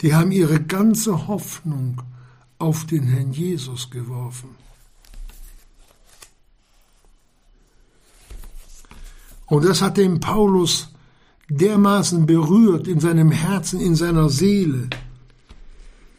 Die 0.00 0.14
haben 0.14 0.32
ihre 0.32 0.60
ganze 0.60 1.28
Hoffnung 1.28 2.02
auf 2.58 2.86
den 2.86 3.04
Herrn 3.04 3.32
Jesus 3.32 3.90
geworfen. 3.90 4.50
Und 9.46 9.64
das 9.64 9.82
hat 9.82 9.96
den 9.96 10.18
Paulus 10.18 10.88
dermaßen 11.48 12.26
berührt 12.26 12.88
in 12.88 13.00
seinem 13.00 13.30
Herzen, 13.30 13.80
in 13.80 13.94
seiner 13.94 14.28
Seele, 14.28 14.88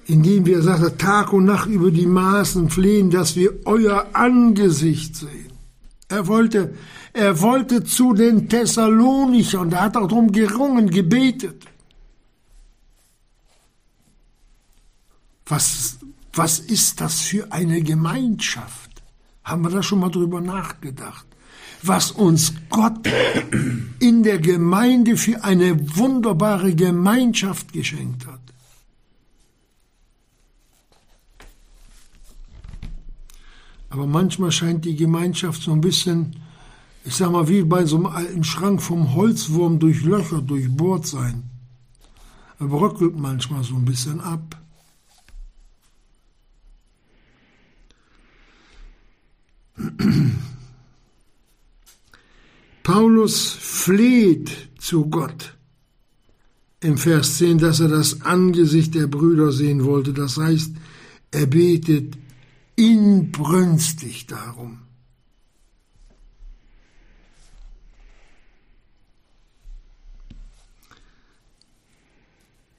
indem 0.06 0.46
wir 0.46 0.62
sagte, 0.62 0.98
Tag 0.98 1.34
und 1.34 1.46
Nacht 1.46 1.68
über 1.68 1.92
die 1.92 2.06
Maßen 2.06 2.70
flehen, 2.70 3.10
dass 3.10 3.36
wir 3.36 3.52
euer 3.66 4.08
Angesicht 4.14 5.16
sehen. 5.16 5.52
Er 6.10 6.28
wollte, 6.28 6.76
er 7.14 7.40
wollte 7.42 7.84
zu 7.84 8.14
den 8.14 8.50
Thessalonichern, 8.50 9.70
da 9.70 9.82
hat 9.82 9.96
er 9.96 10.08
darum 10.08 10.32
gerungen, 10.32 10.90
gebetet. 10.90 11.64
Was, 15.46 15.98
was 16.34 16.60
ist 16.60 17.00
das 17.02 17.22
für 17.22 17.52
eine 17.52 17.82
Gemeinschaft? 17.82 18.90
Haben 19.44 19.64
wir 19.64 19.70
da 19.70 19.84
schon 19.84 20.00
mal 20.00 20.10
drüber 20.10 20.42
nachgedacht? 20.42 21.28
was 21.84 22.12
uns 22.12 22.54
Gott 22.70 23.08
in 24.00 24.24
der 24.24 24.40
Gemeinde 24.40 25.18
für 25.18 25.44
eine 25.44 25.98
wunderbare 25.98 26.74
Gemeinschaft 26.74 27.74
geschenkt 27.74 28.26
hat. 28.26 28.40
Aber 33.90 34.08
manchmal 34.08 34.52
scheint 34.52 34.86
die 34.86 34.96
Gemeinschaft 34.96 35.62
so 35.62 35.72
ein 35.74 35.82
bisschen, 35.82 36.38
ich 37.06 37.16
sag 37.16 37.32
mal, 37.32 37.48
wie 37.50 37.64
bei 37.64 37.86
so 37.86 37.98
einem 37.98 38.06
alten 38.08 38.44
Schrank 38.44 38.82
vom 38.82 39.14
Holzwurm 39.14 39.80
durch 39.80 40.04
Löcher 40.04 40.42
durchbohrt 40.42 41.06
sein. 41.06 41.44
Er 42.60 42.68
bröckelt 42.68 43.18
manchmal 43.18 43.64
so 43.64 43.76
ein 43.76 43.86
bisschen 43.86 44.22
ab. 44.22 44.62
Paulus 52.84 53.50
fleht 53.50 54.70
zu 54.78 55.10
Gott 55.10 55.58
im 56.80 56.98
Vers 56.98 57.38
10, 57.38 57.58
dass 57.58 57.80
er 57.80 57.88
das 57.88 58.22
Angesicht 58.22 58.94
der 58.96 59.08
Brüder 59.08 59.52
sehen 59.52 59.84
wollte. 59.84 60.14
Das 60.14 60.38
heißt, 60.38 60.72
er 61.32 61.48
betet 61.48 62.18
inbrünstig 62.76 64.28
darum. 64.28 64.83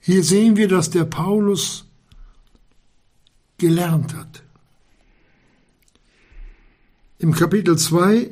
Hier 0.05 0.23
sehen 0.23 0.55
wir, 0.55 0.67
dass 0.67 0.91
der 0.91 1.05
Paulus 1.05 1.85
gelernt 3.57 4.13
hat. 4.13 4.43
Im 7.17 7.33
Kapitel 7.33 7.75
2 7.75 8.31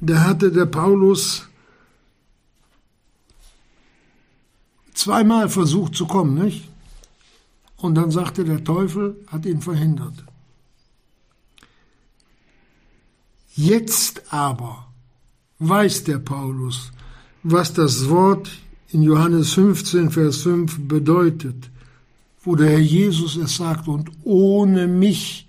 da 0.00 0.24
hatte 0.24 0.50
der 0.50 0.66
Paulus 0.66 1.46
zweimal 4.92 5.48
versucht 5.48 5.94
zu 5.94 6.06
kommen, 6.06 6.34
nicht? 6.34 6.68
Und 7.76 7.94
dann 7.94 8.10
sagte 8.10 8.44
der 8.44 8.64
Teufel, 8.64 9.24
hat 9.28 9.46
ihn 9.46 9.62
verhindert. 9.62 10.24
Jetzt 13.54 14.32
aber 14.32 14.88
weiß 15.60 16.02
der 16.04 16.18
Paulus, 16.18 16.90
was 17.44 17.72
das 17.72 18.08
Wort 18.08 18.50
in 18.92 19.02
Johannes 19.02 19.52
15, 19.52 20.10
Vers 20.10 20.38
5 20.42 20.88
bedeutet, 20.88 21.70
wo 22.42 22.54
der 22.54 22.70
Herr 22.70 22.78
Jesus 22.78 23.36
es 23.36 23.56
sagt, 23.56 23.88
und 23.88 24.10
ohne 24.22 24.86
mich 24.86 25.46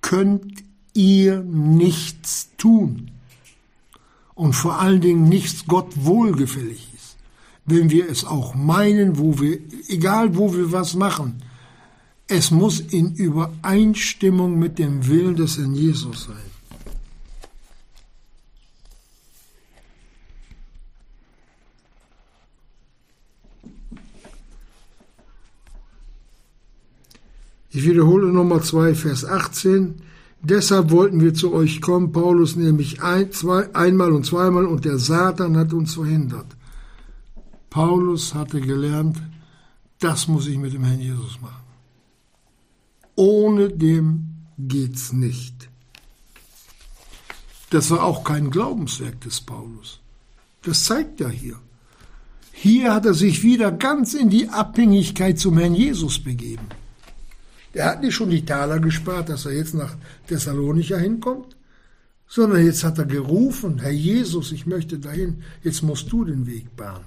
könnt 0.00 0.64
ihr 0.94 1.40
nichts 1.42 2.50
tun 2.56 3.10
und 4.34 4.54
vor 4.54 4.80
allen 4.80 5.00
Dingen 5.00 5.28
nichts 5.28 5.66
Gott 5.66 5.92
wohlgefällig 5.96 6.88
ist. 6.94 7.16
Wenn 7.66 7.90
wir 7.90 8.08
es 8.08 8.24
auch 8.24 8.54
meinen, 8.54 9.18
wo 9.18 9.38
wir, 9.40 9.58
egal 9.88 10.36
wo 10.36 10.54
wir 10.54 10.72
was 10.72 10.94
machen, 10.94 11.42
es 12.26 12.50
muss 12.50 12.80
in 12.80 13.14
Übereinstimmung 13.14 14.58
mit 14.58 14.78
dem 14.78 15.06
Willen 15.08 15.36
des 15.36 15.58
Herrn 15.58 15.74
Jesus 15.74 16.24
sein. 16.24 16.49
Ich 27.72 27.84
wiederhole 27.84 28.32
Nummer 28.32 28.62
2, 28.62 28.94
Vers 28.94 29.24
18. 29.24 30.02
Deshalb 30.42 30.90
wollten 30.90 31.20
wir 31.20 31.34
zu 31.34 31.52
euch 31.52 31.80
kommen, 31.80 32.12
Paulus 32.12 32.56
nämlich 32.56 33.02
ein, 33.02 33.30
zwei, 33.30 33.72
einmal 33.74 34.12
und 34.12 34.26
zweimal, 34.26 34.66
und 34.66 34.84
der 34.84 34.98
Satan 34.98 35.56
hat 35.56 35.72
uns 35.72 35.94
verhindert. 35.94 36.56
Paulus 37.68 38.34
hatte 38.34 38.60
gelernt, 38.60 39.22
das 40.00 40.26
muss 40.26 40.48
ich 40.48 40.58
mit 40.58 40.72
dem 40.72 40.82
Herrn 40.82 41.00
Jesus 41.00 41.40
machen. 41.40 41.62
Ohne 43.14 43.68
dem 43.68 44.30
geht's 44.58 45.12
nicht. 45.12 45.68
Das 47.68 47.90
war 47.90 48.02
auch 48.02 48.24
kein 48.24 48.50
Glaubenswerk 48.50 49.20
des 49.20 49.40
Paulus. 49.40 50.00
Das 50.62 50.84
zeigt 50.84 51.20
er 51.20 51.28
hier. 51.28 51.60
Hier 52.50 52.92
hat 52.92 53.06
er 53.06 53.14
sich 53.14 53.44
wieder 53.44 53.70
ganz 53.70 54.14
in 54.14 54.28
die 54.28 54.48
Abhängigkeit 54.48 55.38
zum 55.38 55.56
Herrn 55.58 55.74
Jesus 55.74 56.18
begeben. 56.18 56.66
Der 57.74 57.84
hat 57.86 58.02
nicht 58.02 58.14
schon 58.14 58.30
die 58.30 58.44
Taler 58.44 58.80
gespart, 58.80 59.28
dass 59.28 59.46
er 59.46 59.52
jetzt 59.52 59.74
nach 59.74 59.96
Thessalonicher 60.26 60.98
hinkommt, 60.98 61.56
sondern 62.26 62.64
jetzt 62.64 62.84
hat 62.84 62.98
er 62.98 63.06
gerufen, 63.06 63.78
Herr 63.78 63.90
Jesus, 63.90 64.52
ich 64.52 64.66
möchte 64.66 64.98
dahin, 64.98 65.42
jetzt 65.62 65.82
musst 65.82 66.10
du 66.10 66.24
den 66.24 66.46
Weg 66.46 66.76
bahnen. 66.76 67.04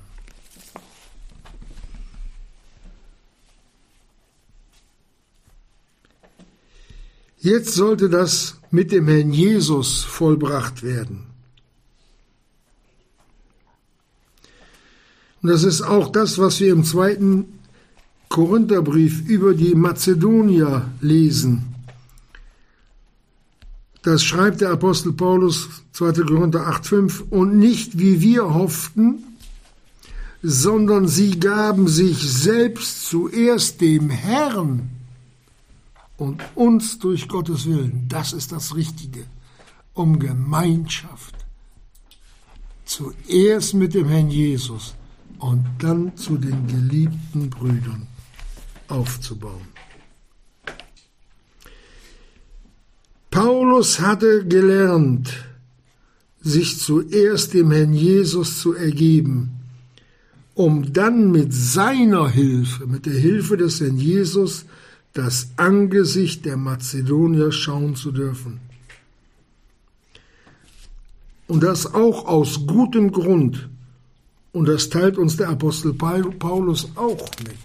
Jetzt 7.43 7.73
sollte 7.73 8.09
das 8.09 8.57
mit 8.71 8.93
dem 8.93 9.07
Herrn 9.09 9.33
Jesus 9.33 10.03
vollbracht 10.03 10.81
werden. 10.81 11.25
Und 15.41 15.49
das 15.49 15.63
ist 15.63 15.81
auch 15.81 16.09
das, 16.09 16.37
was 16.37 16.61
wir 16.61 16.71
im 16.71 16.85
zweiten 16.85 17.59
Korintherbrief 18.33 19.29
über 19.29 19.53
die 19.53 19.75
Mazedonier 19.75 20.89
lesen, 21.01 21.75
das 24.01 24.23
schreibt 24.23 24.61
der 24.61 24.71
Apostel 24.71 25.13
Paulus 25.13 25.69
2. 25.91 26.13
Korinther 26.23 26.67
8,5 26.67 27.29
und 27.29 27.59
nicht 27.59 27.99
wie 27.99 28.21
wir 28.21 28.51
hofften, 28.55 29.23
sondern 30.41 31.07
sie 31.07 31.39
gaben 31.39 31.87
sich 31.87 32.17
selbst 32.17 33.05
zuerst 33.05 33.81
dem 33.81 34.09
Herrn 34.09 34.89
und 36.17 36.41
uns 36.55 36.97
durch 36.97 37.27
Gottes 37.27 37.67
Willen. 37.67 38.07
Das 38.09 38.33
ist 38.33 38.51
das 38.51 38.75
Richtige, 38.75 39.25
um 39.93 40.17
Gemeinschaft. 40.17 41.35
Zuerst 42.85 43.75
mit 43.75 43.93
dem 43.93 44.07
Herrn 44.07 44.31
Jesus 44.31 44.95
und 45.37 45.63
dann 45.77 46.17
zu 46.17 46.39
den 46.39 46.65
geliebten 46.65 47.51
Brüdern 47.51 48.07
aufzubauen. 48.93 49.67
Paulus 53.29 53.99
hatte 53.99 54.45
gelernt, 54.45 55.33
sich 56.39 56.79
zuerst 56.79 57.53
dem 57.53 57.71
Herrn 57.71 57.93
Jesus 57.93 58.59
zu 58.59 58.73
ergeben, 58.73 59.51
um 60.53 60.93
dann 60.93 61.31
mit 61.31 61.51
seiner 61.51 62.29
Hilfe, 62.29 62.85
mit 62.85 63.07
der 63.07 63.13
Hilfe 63.13 63.57
des 63.57 63.81
Herrn 63.81 63.97
Jesus, 63.97 64.65
das 65.13 65.49
Angesicht 65.57 66.45
der 66.45 66.57
Mazedonier 66.57 67.51
schauen 67.51 67.95
zu 67.95 68.11
dürfen. 68.11 68.59
Und 71.47 71.63
das 71.63 71.93
auch 71.93 72.25
aus 72.27 72.67
gutem 72.67 73.11
Grund. 73.11 73.69
Und 74.51 74.67
das 74.67 74.89
teilt 74.89 75.17
uns 75.17 75.37
der 75.37 75.49
Apostel 75.49 75.93
Paulus 75.93 76.89
auch 76.95 77.29
mit. 77.43 77.57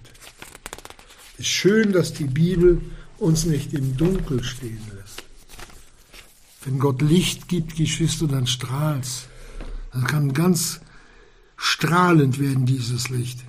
Es 1.39 1.45
ist 1.45 1.53
schön, 1.53 1.93
dass 1.93 2.13
die 2.13 2.25
Bibel 2.25 2.81
uns 3.19 3.45
nicht 3.45 3.73
im 3.73 3.97
Dunkel 3.97 4.43
stehen 4.43 4.81
lässt. 4.97 5.23
Wenn 6.65 6.81
Gott 6.81 7.01
Licht 7.01 7.47
gibt, 7.47 7.77
Geschwister, 7.77 8.27
dann 8.27 8.49
strahlt's. 8.49 9.29
Dann 9.93 10.05
kann 10.05 10.33
ganz 10.33 10.81
strahlend 11.57 12.41
werden 12.41 12.67
dieses 12.67 13.09
Licht. 13.09 13.45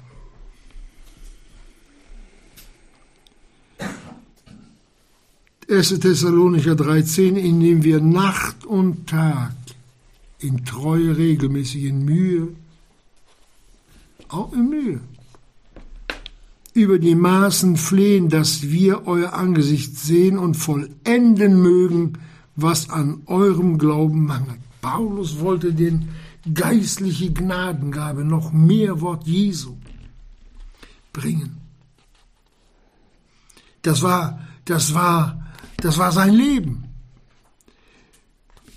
1. 5.68 6.00
Thessalonicher 6.00 6.76
13, 6.76 7.38
indem 7.38 7.84
wir 7.84 8.02
Nacht 8.02 8.66
und 8.66 9.08
Tag 9.08 9.54
in 10.38 10.64
treue, 10.64 11.18
regelmäßigen 11.18 12.06
Mühe, 12.06 12.50
auch 14.28 14.54
in 14.54 14.70
Mühe, 14.70 15.02
über 16.74 17.00
die 17.00 17.16
Maßen 17.16 17.78
flehen, 17.78 18.30
dass 18.30 18.64
wir 18.64 19.08
euer 19.08 19.34
Angesicht 19.34 19.98
sehen 19.98 20.38
und 20.38 20.56
vollenden 20.56 21.62
mögen, 21.62 22.14
was 22.56 22.90
an 22.90 23.24
eurem 23.26 23.78
Glauben 23.78 24.26
mangelt. 24.26 24.60
Paulus 24.82 25.40
wollte 25.40 25.74
den 25.74 26.10
geistliche 26.54 27.32
Gnadengabe, 27.32 28.24
noch 28.24 28.52
mehr 28.52 29.02
Wort 29.02 29.28
Jesu 29.28 29.76
bringen. 31.12 31.58
Das 33.82 34.02
war, 34.02 34.40
das 34.66 34.94
war 34.94 35.50
das 35.82 35.98
war 35.98 36.12
sein 36.12 36.34
Leben. 36.34 36.84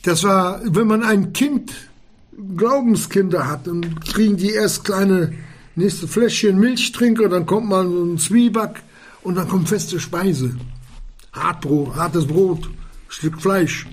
Das 0.03 0.25
war, 0.25 0.61
wenn 0.65 0.87
man 0.87 1.03
ein 1.03 1.33
Kind, 1.33 1.73
Glaubenskinder 2.57 3.47
hat, 3.47 3.67
dann 3.67 4.01
kriegen 4.01 4.37
die 4.37 4.51
erst 4.51 4.85
kleine 4.85 5.33
nächste 5.75 6.09
Fläschchen 6.09 6.59
Milchtrinker, 6.59 7.29
dann 7.29 7.47
kommt 7.47 7.69
mal 7.69 7.87
so 7.87 8.05
ein 8.05 8.19
Zwieback 8.19 8.83
und 9.23 9.37
dann 9.37 9.49
kommt 9.49 9.69
feste 9.69 10.01
Speise. 10.01 10.57
Hartbrot, 11.33 11.95
hartes 11.97 12.27
Brot, 12.27 12.69
Stück 13.09 13.41
Fleisch, 13.41 13.87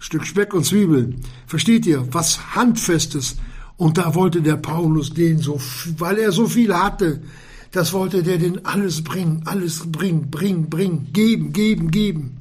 Stück 0.00 0.26
Speck 0.26 0.54
und 0.54 0.64
Zwiebeln. 0.64 1.20
Versteht 1.46 1.86
ihr? 1.86 2.06
Was 2.12 2.54
Handfestes. 2.54 3.36
Und 3.76 3.98
da 3.98 4.14
wollte 4.14 4.42
der 4.42 4.56
Paulus 4.56 5.12
den 5.12 5.38
so, 5.38 5.60
weil 5.98 6.18
er 6.18 6.32
so 6.32 6.46
viel 6.46 6.74
hatte, 6.74 7.22
das 7.72 7.92
wollte 7.92 8.22
der 8.22 8.38
den 8.38 8.64
alles 8.66 9.02
bringen, 9.02 9.42
alles 9.46 9.90
bringen, 9.90 10.30
bringen, 10.30 10.68
bringen, 10.68 11.08
geben, 11.12 11.52
geben, 11.52 11.90
geben. 11.90 12.38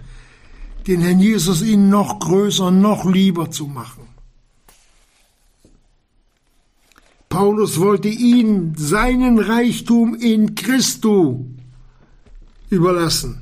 Den 0.88 1.02
Herrn 1.02 1.20
Jesus 1.20 1.62
ihnen 1.62 1.90
noch 1.90 2.20
größer, 2.20 2.72
noch 2.72 3.06
lieber 3.06 3.50
zu 3.50 3.68
machen. 3.68 4.01
Paulus 7.32 7.80
wollte 7.80 8.10
ihnen 8.10 8.76
seinen 8.76 9.40
Reichtum 9.40 10.16
in 10.16 10.54
Christo 10.54 11.46
überlassen. 12.70 13.42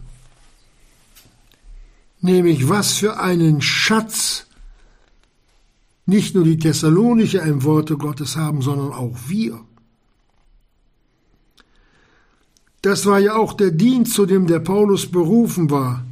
Nämlich 2.21 2.69
was 2.69 2.93
für 2.93 3.19
einen 3.19 3.61
Schatz 3.61 4.45
nicht 6.05 6.35
nur 6.35 6.43
die 6.43 6.59
Thessalonicher 6.59 7.41
im 7.41 7.63
Worte 7.63 7.97
Gottes 7.97 8.37
haben, 8.37 8.61
sondern 8.61 8.93
auch 8.93 9.17
wir. 9.27 9.59
Das 12.83 13.07
war 13.07 13.19
ja 13.19 13.35
auch 13.35 13.53
der 13.53 13.71
Dienst, 13.71 14.13
zu 14.13 14.27
dem 14.27 14.45
der 14.45 14.59
Paulus 14.59 15.07
berufen 15.07 15.71
war, 15.71 16.05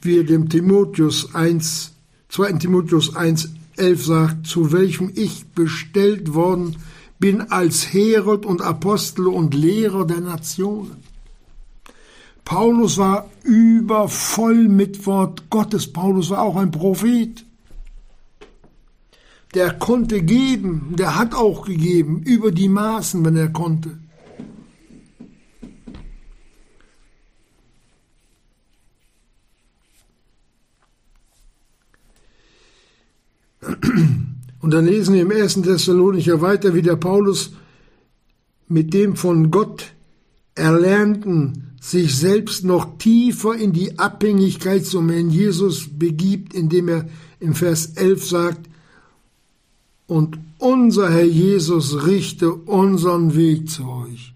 wie 0.00 0.18
er 0.18 0.24
dem 0.24 0.48
Timotheus 0.48 1.34
1, 1.34 1.92
2. 2.30 2.52
Timotheus 2.54 3.14
1, 3.14 3.50
11 3.76 4.06
sagt, 4.06 4.46
zu 4.46 4.72
welchem 4.72 5.12
ich 5.14 5.44
bestellt 5.48 6.32
worden 6.32 6.72
bin 6.72 6.93
als 7.48 7.92
Herod 7.94 8.44
und 8.44 8.60
Apostel 8.60 9.28
und 9.28 9.54
Lehrer 9.54 10.06
der 10.06 10.20
Nationen. 10.20 11.02
Paulus 12.44 12.98
war 12.98 13.30
übervoll 13.42 14.68
mit 14.68 15.06
Wort 15.06 15.48
Gottes. 15.48 15.90
Paulus 15.90 16.28
war 16.28 16.42
auch 16.42 16.56
ein 16.56 16.70
Prophet. 16.70 17.46
Der 19.54 19.72
konnte 19.72 20.20
geben, 20.20 20.96
der 20.98 21.16
hat 21.16 21.34
auch 21.34 21.64
gegeben, 21.64 22.22
über 22.24 22.52
die 22.52 22.68
Maßen, 22.68 23.24
wenn 23.24 23.36
er 23.36 23.48
konnte. 23.48 23.98
Und 34.64 34.70
dann 34.70 34.86
lesen 34.86 35.12
wir 35.12 35.20
im 35.20 35.30
ersten 35.30 35.62
Thessalonicher 35.62 36.40
weiter, 36.40 36.72
wie 36.72 36.80
der 36.80 36.96
Paulus 36.96 37.52
mit 38.66 38.94
dem 38.94 39.14
von 39.14 39.50
Gott 39.50 39.92
Erlernten 40.54 41.74
sich 41.82 42.16
selbst 42.16 42.64
noch 42.64 42.96
tiefer 42.96 43.54
in 43.56 43.74
die 43.74 43.98
Abhängigkeit 43.98 44.86
zum 44.86 45.10
Herrn 45.10 45.28
Jesus 45.28 45.90
begibt, 45.98 46.54
indem 46.54 46.88
er 46.88 47.06
im 47.40 47.54
Vers 47.54 47.88
11 47.96 48.26
sagt, 48.26 48.70
und 50.06 50.38
unser 50.56 51.10
Herr 51.10 51.26
Jesus 51.26 52.06
richte 52.06 52.50
unseren 52.50 53.36
Weg 53.36 53.68
zu 53.68 53.86
euch, 53.86 54.32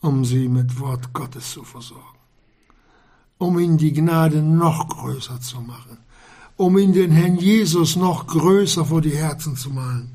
um 0.00 0.24
sie 0.24 0.48
mit 0.48 0.80
Wort 0.80 1.12
Gottes 1.12 1.50
zu 1.50 1.64
versorgen, 1.64 2.18
um 3.36 3.58
ihnen 3.58 3.76
die 3.76 3.92
Gnade 3.92 4.40
noch 4.40 4.88
größer 4.88 5.38
zu 5.42 5.60
machen, 5.60 5.98
um 6.56 6.78
in 6.78 6.92
den 6.92 7.10
Herrn 7.10 7.36
Jesus 7.36 7.96
noch 7.96 8.26
größer 8.26 8.84
vor 8.84 9.00
die 9.00 9.16
Herzen 9.16 9.56
zu 9.56 9.70
malen. 9.70 10.10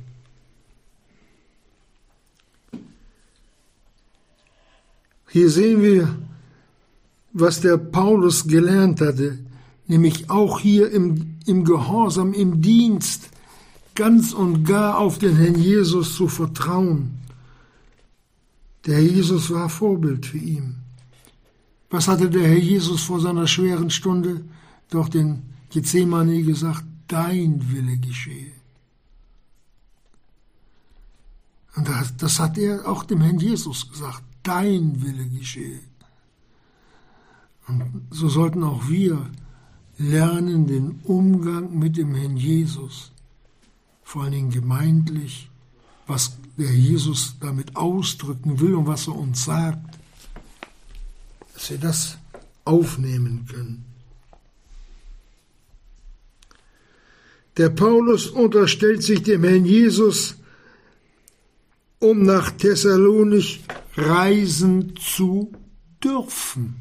Hier 5.29 5.49
sehen 5.49 5.81
wir, 5.81 6.15
was 7.33 7.61
der 7.61 7.77
Paulus 7.77 8.47
gelernt 8.47 9.01
hatte, 9.01 9.37
nämlich 9.85 10.29
auch 10.29 10.59
hier 10.59 10.91
im, 10.91 11.37
im 11.45 11.65
Gehorsam, 11.65 12.33
im 12.33 12.61
Dienst, 12.61 13.29
ganz 13.93 14.33
und 14.33 14.63
gar 14.63 14.97
auf 14.97 15.19
den 15.19 15.35
Herrn 15.35 15.55
Jesus 15.55 16.15
zu 16.15 16.27
vertrauen. 16.27 17.19
Der 18.85 18.95
Herr 18.95 19.03
Jesus 19.03 19.51
war 19.51 19.69
Vorbild 19.69 20.25
für 20.25 20.37
ihn. 20.37 20.75
Was 21.89 22.07
hatte 22.07 22.29
der 22.29 22.47
Herr 22.47 22.57
Jesus 22.57 23.03
vor 23.03 23.19
seiner 23.19 23.45
schweren 23.45 23.89
Stunde? 23.89 24.41
Doch 24.89 25.09
den 25.09 25.48
Gethsemane 25.69 26.41
gesagt, 26.43 26.83
dein 27.07 27.71
Wille 27.71 27.97
geschehe. 27.97 28.51
Und 31.75 31.87
das, 31.87 32.15
das 32.17 32.39
hat 32.39 32.57
er 32.57 32.87
auch 32.87 33.03
dem 33.03 33.21
Herrn 33.21 33.39
Jesus 33.39 33.89
gesagt, 33.89 34.23
dein 34.43 35.01
Wille 35.01 35.27
geschehe. 35.27 35.79
Und 37.67 38.07
so 38.09 38.27
sollten 38.29 38.63
auch 38.63 38.87
wir 38.87 39.29
lernen, 39.97 40.65
den 40.65 40.99
Umgang 41.03 41.77
mit 41.77 41.97
dem 41.97 42.15
Herrn 42.15 42.37
Jesus, 42.37 43.11
vor 44.03 44.23
allen 44.23 44.31
Dingen 44.31 44.49
gemeindlich, 44.49 45.49
was 46.07 46.37
der 46.57 46.73
Jesus 46.73 47.35
damit 47.39 47.75
ausdrücken 47.75 48.59
will 48.59 48.73
und 48.73 48.87
was 48.87 49.07
er 49.07 49.15
uns 49.15 49.45
sagt, 49.45 49.99
dass 51.53 51.69
wir 51.69 51.77
das 51.77 52.17
aufnehmen 52.65 53.45
können. 53.45 53.85
Der 57.59 57.69
Paulus 57.69 58.27
unterstellt 58.27 59.03
sich 59.03 59.21
dem 59.21 59.43
Herrn 59.43 59.65
Jesus, 59.65 60.35
um 61.99 62.23
nach 62.23 62.51
Thessalonich 62.51 63.59
reisen 63.97 64.95
zu 64.95 65.51
dürfen. 66.01 66.75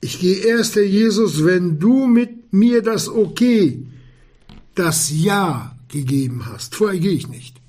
Ich 0.00 0.18
gehe 0.18 0.38
erst, 0.38 0.74
Herr 0.74 0.82
Jesus, 0.82 1.44
wenn 1.44 1.78
du 1.78 2.06
mit 2.06 2.52
mir 2.52 2.82
das 2.82 3.08
Okay, 3.08 3.86
das 4.74 5.12
Ja 5.12 5.78
gegeben 5.86 6.46
hast. 6.46 6.74
Vorher 6.74 6.98
gehe 6.98 7.12
ich 7.12 7.28
nicht. 7.28 7.60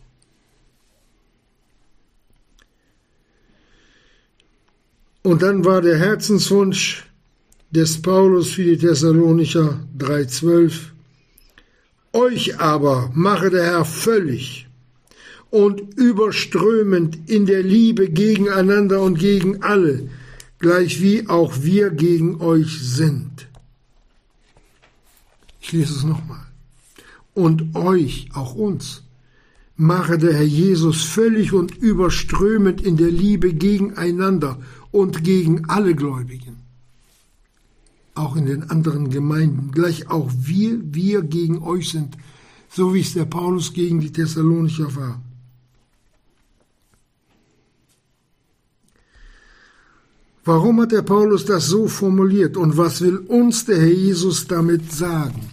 Und 5.22 5.44
dann 5.44 5.64
war 5.66 5.84
der 5.84 6.00
Herzenswunsch, 6.00 7.06
des 7.76 8.02
Paulus 8.02 8.52
für 8.52 8.64
die 8.64 8.78
Thessalonicher 8.78 9.80
3,12. 9.98 10.74
Euch 12.14 12.60
aber 12.60 13.12
mache 13.14 13.50
der 13.50 13.66
Herr 13.66 13.86
völlig 13.86 14.68
und 15.50 15.82
überströmend 15.98 17.30
in 17.30 17.46
der 17.46 17.62
Liebe 17.62 18.10
gegeneinander 18.10 19.02
und 19.02 19.20
gegen 19.20 19.62
alle, 19.62 20.10
gleich 20.60 21.02
wie 21.02 21.28
auch 21.28 21.54
wir 21.64 21.90
gegen 21.90 22.40
euch 22.40 22.80
sind. 22.82 23.48
Ich 25.60 25.74
lese 25.74 25.94
es 25.96 26.04
nochmal. 26.04 26.46
und 27.34 27.76
euch, 27.76 28.30
auch 28.34 28.56
uns, 28.56 29.04
mache 29.76 30.18
der 30.18 30.34
Herr 30.34 30.44
Jesus 30.44 31.04
völlig 31.04 31.52
und 31.52 31.76
überströmend 31.76 32.80
in 32.82 32.96
der 32.96 33.12
Liebe 33.12 33.54
gegeneinander 33.54 34.58
und 34.92 35.26
gegen 35.26 35.66
alle 35.66 35.94
Gläubigen. 35.94 36.55
Auch 38.16 38.36
in 38.36 38.46
den 38.46 38.70
anderen 38.70 39.10
Gemeinden, 39.10 39.72
gleich 39.72 40.10
auch 40.10 40.32
wir, 40.36 40.80
wir 40.94 41.22
gegen 41.22 41.62
euch 41.62 41.92
sind, 41.92 42.18
so 42.70 42.94
wie 42.94 43.02
es 43.02 43.14
der 43.14 43.26
Paulus 43.26 43.74
gegen 43.74 44.00
die 44.00 44.12
Thessalonicher 44.12 44.96
war. 44.96 45.22
Warum 50.46 50.80
hat 50.82 50.92
der 50.92 51.02
Paulus 51.02 51.46
das 51.46 51.68
so 51.68 51.88
formuliert 51.88 52.56
und 52.56 52.78
was 52.78 53.02
will 53.02 53.18
uns 53.18 53.66
der 53.66 53.80
Herr 53.80 53.88
Jesus 53.88 54.46
damit 54.46 54.92
sagen? 54.92 55.50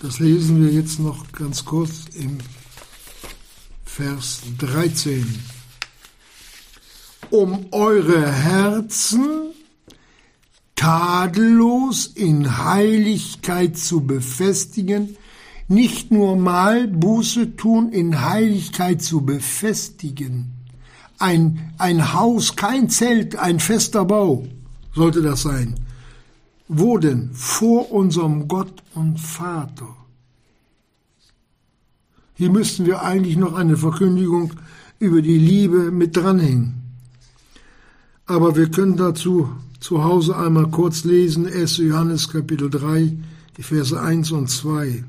Das 0.00 0.18
lesen 0.18 0.64
wir 0.64 0.72
jetzt 0.72 0.98
noch 0.98 1.30
ganz 1.32 1.64
kurz 1.64 2.04
im 2.14 2.38
Vers 3.84 4.42
13. 4.58 5.26
Um 7.30 7.66
eure 7.72 8.30
Herzen 8.32 9.50
tadellos 10.88 12.06
in 12.06 12.64
Heiligkeit 12.64 13.76
zu 13.76 14.00
befestigen, 14.00 15.16
nicht 15.68 16.10
nur 16.10 16.36
mal 16.36 16.88
Buße 16.88 17.56
tun, 17.56 17.90
in 17.92 18.22
Heiligkeit 18.22 19.02
zu 19.02 19.20
befestigen. 19.20 20.54
Ein, 21.18 21.72
ein 21.76 22.14
Haus, 22.14 22.56
kein 22.56 22.88
Zelt, 22.88 23.36
ein 23.36 23.60
fester 23.60 24.06
Bau 24.06 24.46
sollte 24.94 25.20
das 25.20 25.42
sein 25.42 25.74
wo 26.68 26.98
denn? 26.98 27.30
Vor 27.32 27.90
unserem 27.90 28.46
Gott 28.46 28.82
und 28.94 29.18
Vater. 29.18 29.96
Hier 32.34 32.50
müssten 32.50 32.84
wir 32.84 33.02
eigentlich 33.02 33.36
noch 33.36 33.54
eine 33.54 33.76
Verkündigung 33.76 34.52
über 34.98 35.22
die 35.22 35.38
Liebe 35.38 35.90
mit 35.90 36.16
dranhängen. 36.16 36.74
Aber 38.26 38.54
wir 38.54 38.70
können 38.70 38.98
dazu 38.98 39.48
zu 39.80 40.02
Hause 40.02 40.36
einmal 40.36 40.68
kurz 40.68 41.04
lesen, 41.04 41.46
1. 41.46 41.78
Johannes 41.78 42.28
Kapitel 42.28 42.70
3, 42.70 43.16
die 43.56 43.62
Verse 43.62 43.98
1 43.98 44.32
und 44.32 44.48
2. 44.48 45.04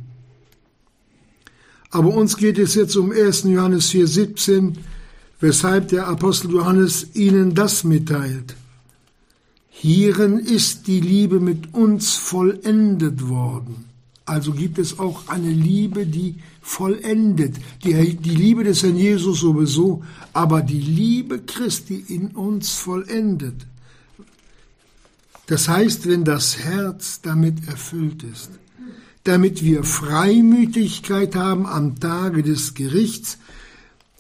Aber 1.92 2.14
uns 2.14 2.38
geht 2.38 2.60
es 2.60 2.76
jetzt 2.76 2.96
um 2.96 3.12
1. 3.12 3.44
Johannes 3.44 3.90
4, 3.90 4.08
17, 4.08 4.78
weshalb 5.40 5.88
der 5.90 6.08
Apostel 6.08 6.52
Johannes 6.52 7.16
ihnen 7.16 7.56
das 7.56 7.84
mitteilt. 7.84 8.56
Hierin 9.70 10.40
ist 10.40 10.88
die 10.88 11.00
Liebe 11.00 11.40
mit 11.40 11.74
uns 11.74 12.16
vollendet 12.16 13.28
worden. 13.30 13.86
Also 14.26 14.52
gibt 14.52 14.78
es 14.78 15.00
auch 15.00 15.28
eine 15.28 15.50
Liebe, 15.50 16.06
die 16.06 16.36
vollendet. 16.62 17.56
Die, 17.84 18.16
die, 18.16 18.36
Liebe 18.36 18.64
des 18.64 18.84
Herrn 18.84 18.98
Jesus 18.98 19.40
sowieso, 19.40 20.04
aber 20.34 20.62
die 20.62 20.82
Liebe 20.82 21.40
Christi 21.40 22.04
in 22.08 22.28
uns 22.32 22.74
vollendet. 22.74 23.66
Das 25.50 25.68
heißt, 25.68 26.08
wenn 26.08 26.26
das 26.26 26.60
Herz 26.60 27.22
damit 27.22 27.68
erfüllt 27.68 28.22
ist, 28.22 28.52
damit 29.24 29.64
wir 29.64 29.84
Freimütigkeit 29.84 31.36
haben 31.36 31.66
am 31.66 32.00
Tage 32.00 32.44
des 32.44 32.76
Gerichts, 32.76 33.40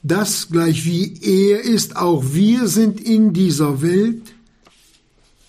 das 0.01 0.49
gleich 0.49 0.85
wie 0.85 1.19
er 1.21 1.61
ist, 1.61 1.97
auch 1.97 2.33
wir 2.33 2.67
sind 2.67 2.99
in 2.99 3.31
dieser 3.31 3.83
Welt, 3.83 4.33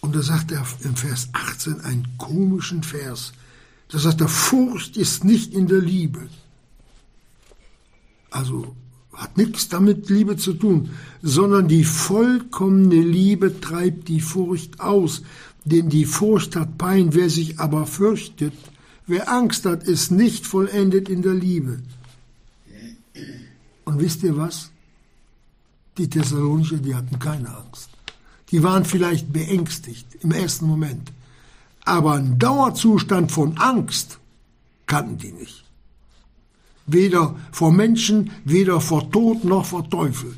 und 0.02 0.14
da 0.14 0.20
sagt 0.20 0.52
er 0.52 0.66
im 0.84 0.96
Vers 0.96 1.30
18 1.32 1.80
einen 1.80 2.06
komischen 2.18 2.82
Vers. 2.82 3.32
Da 3.88 3.98
sagt 3.98 4.20
er, 4.20 4.28
Furcht 4.28 4.98
ist 4.98 5.24
nicht 5.24 5.54
in 5.54 5.66
der 5.66 5.80
Liebe. 5.80 6.28
Also 8.30 8.76
hat 9.20 9.36
nichts 9.36 9.68
damit 9.68 10.08
Liebe 10.08 10.36
zu 10.36 10.54
tun, 10.54 10.90
sondern 11.22 11.68
die 11.68 11.84
vollkommene 11.84 13.02
Liebe 13.02 13.60
treibt 13.60 14.08
die 14.08 14.20
Furcht 14.20 14.80
aus. 14.80 15.22
Denn 15.70 15.88
die 15.88 16.04
Furcht 16.04 16.56
hat 16.56 16.78
Pein, 16.78 17.14
wer 17.14 17.30
sich 17.30 17.60
aber 17.60 17.86
fürchtet, 17.86 18.54
wer 19.06 19.30
Angst 19.30 19.66
hat, 19.66 19.84
ist 19.84 20.10
nicht 20.10 20.46
vollendet 20.46 21.08
in 21.08 21.22
der 21.22 21.34
Liebe. 21.34 21.78
Und 23.84 24.00
wisst 24.00 24.22
ihr 24.22 24.36
was? 24.36 24.70
Die 25.96 26.08
Thessalonicher, 26.08 26.78
die 26.78 26.94
hatten 26.94 27.18
keine 27.18 27.56
Angst. 27.56 27.90
Die 28.50 28.62
waren 28.62 28.84
vielleicht 28.84 29.32
beängstigt 29.32 30.06
im 30.22 30.32
ersten 30.32 30.66
Moment. 30.66 31.12
Aber 31.84 32.14
einen 32.14 32.38
Dauerzustand 32.38 33.30
von 33.30 33.56
Angst 33.58 34.18
kannten 34.86 35.18
die 35.18 35.32
nicht. 35.32 35.64
Weder 36.86 37.36
vor 37.52 37.72
Menschen, 37.72 38.32
weder 38.44 38.80
vor 38.80 39.10
Tod 39.10 39.44
noch 39.44 39.66
vor 39.66 39.88
Teufel. 39.88 40.34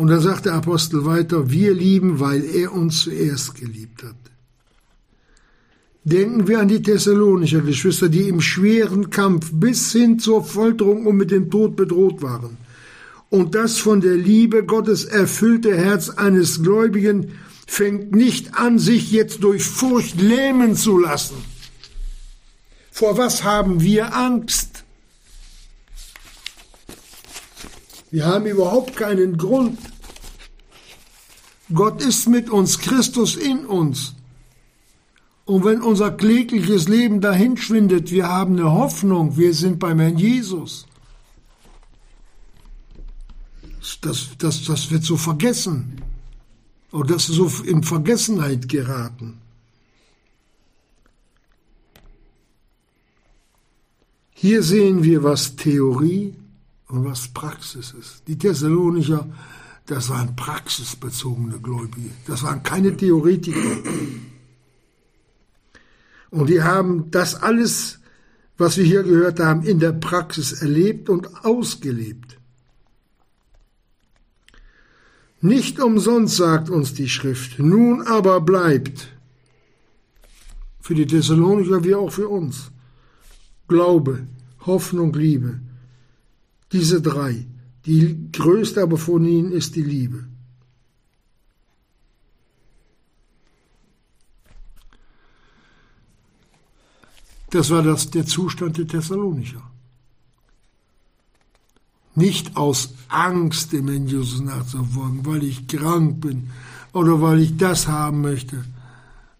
Und 0.00 0.08
da 0.08 0.18
sagt 0.18 0.46
der 0.46 0.54
Apostel 0.54 1.04
weiter, 1.04 1.50
wir 1.50 1.74
lieben, 1.74 2.20
weil 2.20 2.42
er 2.42 2.72
uns 2.72 3.02
zuerst 3.02 3.54
geliebt 3.54 4.02
hat. 4.02 4.16
Denken 6.04 6.48
wir 6.48 6.58
an 6.58 6.68
die 6.68 6.80
Thessalonicher 6.80 7.60
Geschwister, 7.60 8.08
die 8.08 8.26
im 8.28 8.40
schweren 8.40 9.10
Kampf 9.10 9.50
bis 9.52 9.92
hin 9.92 10.18
zur 10.18 10.42
Folterung 10.42 11.04
und 11.04 11.18
mit 11.18 11.30
dem 11.30 11.50
Tod 11.50 11.76
bedroht 11.76 12.22
waren 12.22 12.56
und 13.28 13.54
das 13.54 13.76
von 13.76 14.00
der 14.00 14.16
Liebe 14.16 14.64
Gottes 14.64 15.04
erfüllte 15.04 15.76
Herz 15.76 16.08
eines 16.08 16.62
Gläubigen 16.62 17.32
fängt 17.66 18.12
nicht 18.12 18.54
an, 18.54 18.78
sich 18.78 19.12
jetzt 19.12 19.44
durch 19.44 19.64
Furcht 19.64 20.18
lähmen 20.18 20.76
zu 20.76 20.98
lassen. 20.98 21.36
Vor 22.90 23.18
was 23.18 23.44
haben 23.44 23.82
wir 23.82 24.16
Angst? 24.16 24.84
Wir 28.10 28.26
haben 28.26 28.46
überhaupt 28.46 28.96
keinen 28.96 29.36
Grund. 29.36 29.78
Gott 31.72 32.02
ist 32.02 32.28
mit 32.28 32.50
uns, 32.50 32.78
Christus 32.78 33.36
in 33.36 33.64
uns. 33.66 34.14
Und 35.44 35.64
wenn 35.64 35.82
unser 35.82 36.10
klägliches 36.10 36.88
Leben 36.88 37.20
dahinschwindet, 37.20 38.10
wir 38.10 38.28
haben 38.28 38.58
eine 38.58 38.72
Hoffnung, 38.72 39.36
wir 39.36 39.54
sind 39.54 39.78
beim 39.78 40.00
Herrn 40.00 40.18
Jesus 40.18 40.86
das, 44.00 44.30
das, 44.38 44.64
das 44.64 44.90
wird 44.90 45.04
so 45.04 45.16
vergessen. 45.16 46.00
Oder 46.92 47.14
das 47.14 47.28
ist 47.28 47.36
so 47.36 47.50
in 47.64 47.82
Vergessenheit 47.82 48.68
geraten. 48.68 49.38
Hier 54.32 54.62
sehen 54.62 55.04
wir, 55.04 55.22
was 55.22 55.56
Theorie 55.56 56.34
und 56.90 57.04
was 57.04 57.28
Praxis 57.28 57.92
ist. 57.92 58.22
Die 58.26 58.36
Thessalonicher, 58.38 59.28
das 59.86 60.08
waren 60.08 60.36
praxisbezogene 60.36 61.58
Gläubige. 61.58 62.10
Das 62.26 62.42
waren 62.42 62.62
keine 62.62 62.96
Theoretiker. 62.96 63.76
Und 66.30 66.48
die 66.48 66.62
haben 66.62 67.10
das 67.10 67.34
alles, 67.34 67.98
was 68.56 68.76
wir 68.76 68.84
hier 68.84 69.02
gehört 69.02 69.40
haben, 69.40 69.62
in 69.62 69.80
der 69.80 69.92
Praxis 69.92 70.52
erlebt 70.52 71.08
und 71.08 71.44
ausgelebt. 71.44 72.38
Nicht 75.40 75.80
umsonst 75.80 76.36
sagt 76.36 76.68
uns 76.68 76.92
die 76.92 77.08
Schrift, 77.08 77.58
nun 77.58 78.02
aber 78.02 78.42
bleibt, 78.42 79.08
für 80.80 80.94
die 80.94 81.06
Thessalonicher 81.06 81.82
wie 81.82 81.94
auch 81.94 82.10
für 82.10 82.28
uns, 82.28 82.70
Glaube, 83.68 84.26
Hoffnung, 84.66 85.14
Liebe. 85.14 85.60
Diese 86.72 87.00
drei. 87.02 87.46
Die 87.86 88.30
größte 88.32 88.82
aber 88.82 88.98
von 88.98 89.24
ihnen 89.24 89.52
ist 89.52 89.74
die 89.74 89.82
Liebe. 89.82 90.26
Das 97.50 97.70
war 97.70 97.82
das, 97.82 98.10
der 98.10 98.26
Zustand 98.26 98.78
der 98.78 98.86
Thessalonicher. 98.86 99.62
Nicht 102.14 102.56
aus 102.56 102.94
Angst 103.08 103.72
dem 103.72 103.88
Herrn 103.88 104.06
Jesus 104.06 104.40
nachzufolgen, 104.40 105.26
weil 105.26 105.42
ich 105.42 105.66
krank 105.66 106.20
bin 106.20 106.50
oder 106.92 107.20
weil 107.20 107.40
ich 107.40 107.56
das 107.56 107.88
haben 107.88 108.20
möchte, 108.20 108.64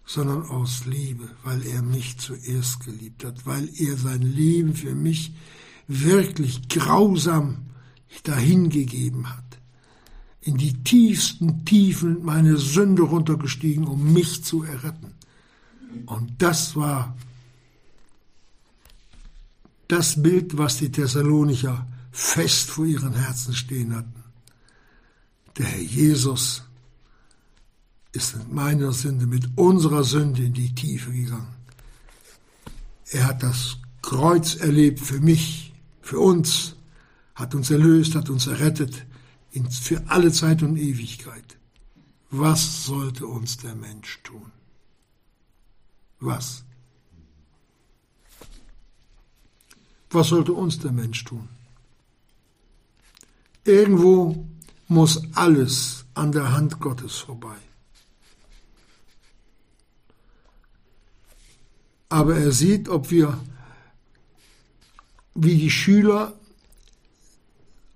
sondern 0.05 0.43
aus 0.43 0.85
Liebe, 0.85 1.29
weil 1.43 1.65
er 1.65 1.81
mich 1.81 2.17
zuerst 2.17 2.83
geliebt 2.83 3.23
hat, 3.23 3.45
weil 3.45 3.69
er 3.77 3.95
sein 3.97 4.21
Leben 4.21 4.73
für 4.73 4.95
mich 4.95 5.33
wirklich 5.99 6.69
grausam 6.69 7.65
dahingegeben 8.23 9.29
hat, 9.29 9.59
in 10.41 10.57
die 10.57 10.83
tiefsten 10.83 11.65
Tiefen 11.65 12.23
meiner 12.23 12.57
Sünde 12.57 13.03
runtergestiegen, 13.03 13.85
um 13.85 14.13
mich 14.13 14.43
zu 14.43 14.63
erretten. 14.63 15.13
Und 16.05 16.41
das 16.41 16.75
war 16.75 17.15
das 19.87 20.21
Bild, 20.21 20.57
was 20.57 20.77
die 20.77 20.91
Thessalonicher 20.91 21.85
fest 22.11 22.69
vor 22.69 22.85
ihren 22.85 23.13
Herzen 23.13 23.53
stehen 23.53 23.95
hatten. 23.95 24.23
Der 25.57 25.65
Herr 25.65 25.81
Jesus 25.81 26.63
ist 28.13 28.35
mit 28.37 28.51
meiner 28.51 28.93
Sünde, 28.93 29.25
mit 29.25 29.49
unserer 29.57 30.03
Sünde 30.03 30.43
in 30.43 30.53
die 30.53 30.73
Tiefe 30.73 31.11
gegangen. 31.11 31.55
Er 33.11 33.27
hat 33.27 33.43
das 33.43 33.77
Kreuz 34.01 34.55
erlebt 34.55 34.99
für 34.99 35.19
mich, 35.19 35.70
für 36.11 36.19
uns, 36.19 36.75
hat 37.35 37.55
uns 37.55 37.71
erlöst, 37.71 38.15
hat 38.15 38.29
uns 38.29 38.45
errettet, 38.45 39.05
für 39.81 40.03
alle 40.07 40.29
Zeit 40.33 40.61
und 40.61 40.75
Ewigkeit. 40.75 41.57
Was 42.31 42.83
sollte 42.83 43.25
uns 43.25 43.55
der 43.55 43.75
Mensch 43.75 44.19
tun? 44.21 44.51
Was? 46.19 46.65
Was 50.09 50.27
sollte 50.27 50.51
uns 50.51 50.79
der 50.79 50.91
Mensch 50.91 51.23
tun? 51.23 51.47
Irgendwo 53.63 54.45
muss 54.89 55.23
alles 55.33 56.03
an 56.13 56.33
der 56.33 56.51
Hand 56.51 56.81
Gottes 56.81 57.19
vorbei. 57.19 57.59
Aber 62.09 62.35
er 62.37 62.51
sieht, 62.51 62.89
ob 62.89 63.11
wir 63.11 63.39
wie 65.33 65.57
die 65.57 65.71
Schüler 65.71 66.33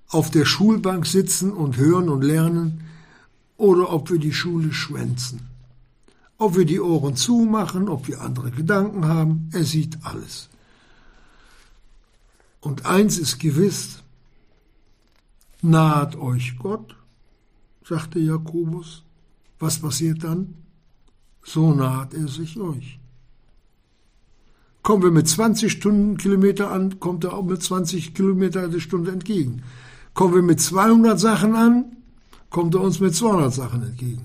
auf 0.10 0.32
der 0.32 0.46
Schulbank 0.46 1.06
sitzen 1.06 1.52
und 1.52 1.78
hören 1.78 2.10
und 2.10 2.22
lernen 2.22 2.86
oder 3.58 3.92
ob 3.92 4.10
wir 4.10 4.20
die 4.20 4.34
Schule 4.34 4.74
schwänzen. 4.74 5.48
Ob 6.38 6.56
wir 6.58 6.66
die 6.66 6.82
Ohren 6.82 7.16
zumachen, 7.16 7.88
ob 7.88 8.08
wir 8.08 8.22
andere 8.22 8.52
Gedanken 8.52 9.06
haben, 9.06 9.50
er 9.54 9.64
sieht 9.64 9.98
alles. 10.04 10.50
Und 12.60 12.86
eins 12.86 13.18
ist 13.18 13.40
gewiss, 13.40 14.04
naht 15.62 16.16
euch 16.16 16.58
Gott, 16.58 16.96
sagte 17.84 18.20
Jakobus. 18.20 19.04
Was 19.60 19.80
passiert 19.80 20.24
dann? 20.24 20.56
So 21.44 21.74
naht 21.74 22.14
er 22.14 22.28
sich 22.28 22.60
euch. 22.60 23.00
Kommen 24.86 25.02
wir 25.02 25.10
mit 25.10 25.28
20 25.28 25.72
Stundenkilometer 25.72 26.70
an, 26.70 27.00
kommt 27.00 27.24
er 27.24 27.34
auch 27.34 27.44
mit 27.44 27.64
20 27.64 28.14
Kilometer 28.14 28.68
die 28.68 28.80
Stunde 28.80 29.12
entgegen. 29.12 29.64
Kommen 30.14 30.36
wir 30.36 30.44
mit 30.44 30.62
200 30.62 31.20
Sachen 31.20 31.56
an, 31.56 31.86
kommt 32.52 32.76
er 32.76 32.82
uns 32.82 33.00
mit 33.00 33.16
200 33.16 33.52
Sachen 33.52 33.82
entgegen. 33.82 34.22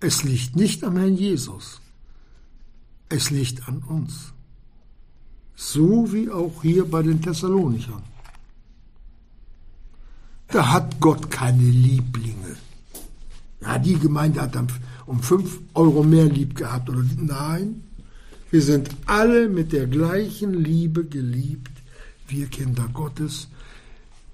Es 0.00 0.22
liegt 0.22 0.54
nicht 0.54 0.84
am 0.84 0.98
Herrn 0.98 1.16
Jesus. 1.16 1.80
Es 3.08 3.30
liegt 3.30 3.66
an 3.66 3.82
uns. 3.88 4.34
So 5.56 6.12
wie 6.12 6.30
auch 6.30 6.60
hier 6.60 6.84
bei 6.84 7.02
den 7.02 7.22
Thessalonichern. 7.22 8.02
Da 10.48 10.74
hat 10.74 11.00
Gott 11.00 11.30
keine 11.30 11.62
Lieblinge. 11.62 12.58
Ja, 13.62 13.78
die 13.78 13.98
Gemeinde 13.98 14.42
hat 14.42 14.54
dann 14.54 14.68
um 15.06 15.22
5 15.22 15.58
Euro 15.72 16.02
mehr 16.02 16.26
lieb 16.26 16.54
gehabt. 16.54 16.90
Oder, 16.90 17.02
nein, 17.16 17.87
wir 18.50 18.62
sind 18.62 18.90
alle 19.06 19.48
mit 19.48 19.72
der 19.72 19.86
gleichen 19.86 20.54
Liebe 20.54 21.04
geliebt, 21.04 21.70
wir 22.28 22.46
Kinder 22.46 22.88
Gottes, 22.92 23.48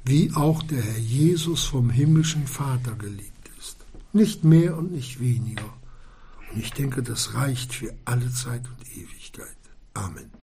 wie 0.04 0.32
auch 0.34 0.62
der 0.62 0.82
Herr 0.82 0.98
Jesus 0.98 1.64
vom 1.64 1.90
himmlischen 1.90 2.46
Vater 2.46 2.94
geliebt 2.94 3.50
ist. 3.58 3.78
Nicht 4.12 4.44
mehr 4.44 4.76
und 4.76 4.92
nicht 4.92 5.20
weniger. 5.20 5.72
Und 6.52 6.60
ich 6.60 6.72
denke, 6.72 7.02
das 7.02 7.34
reicht 7.34 7.72
für 7.72 7.92
alle 8.04 8.30
Zeit 8.30 8.62
und 8.66 8.96
Ewigkeit. 8.96 9.56
Amen. 9.94 10.43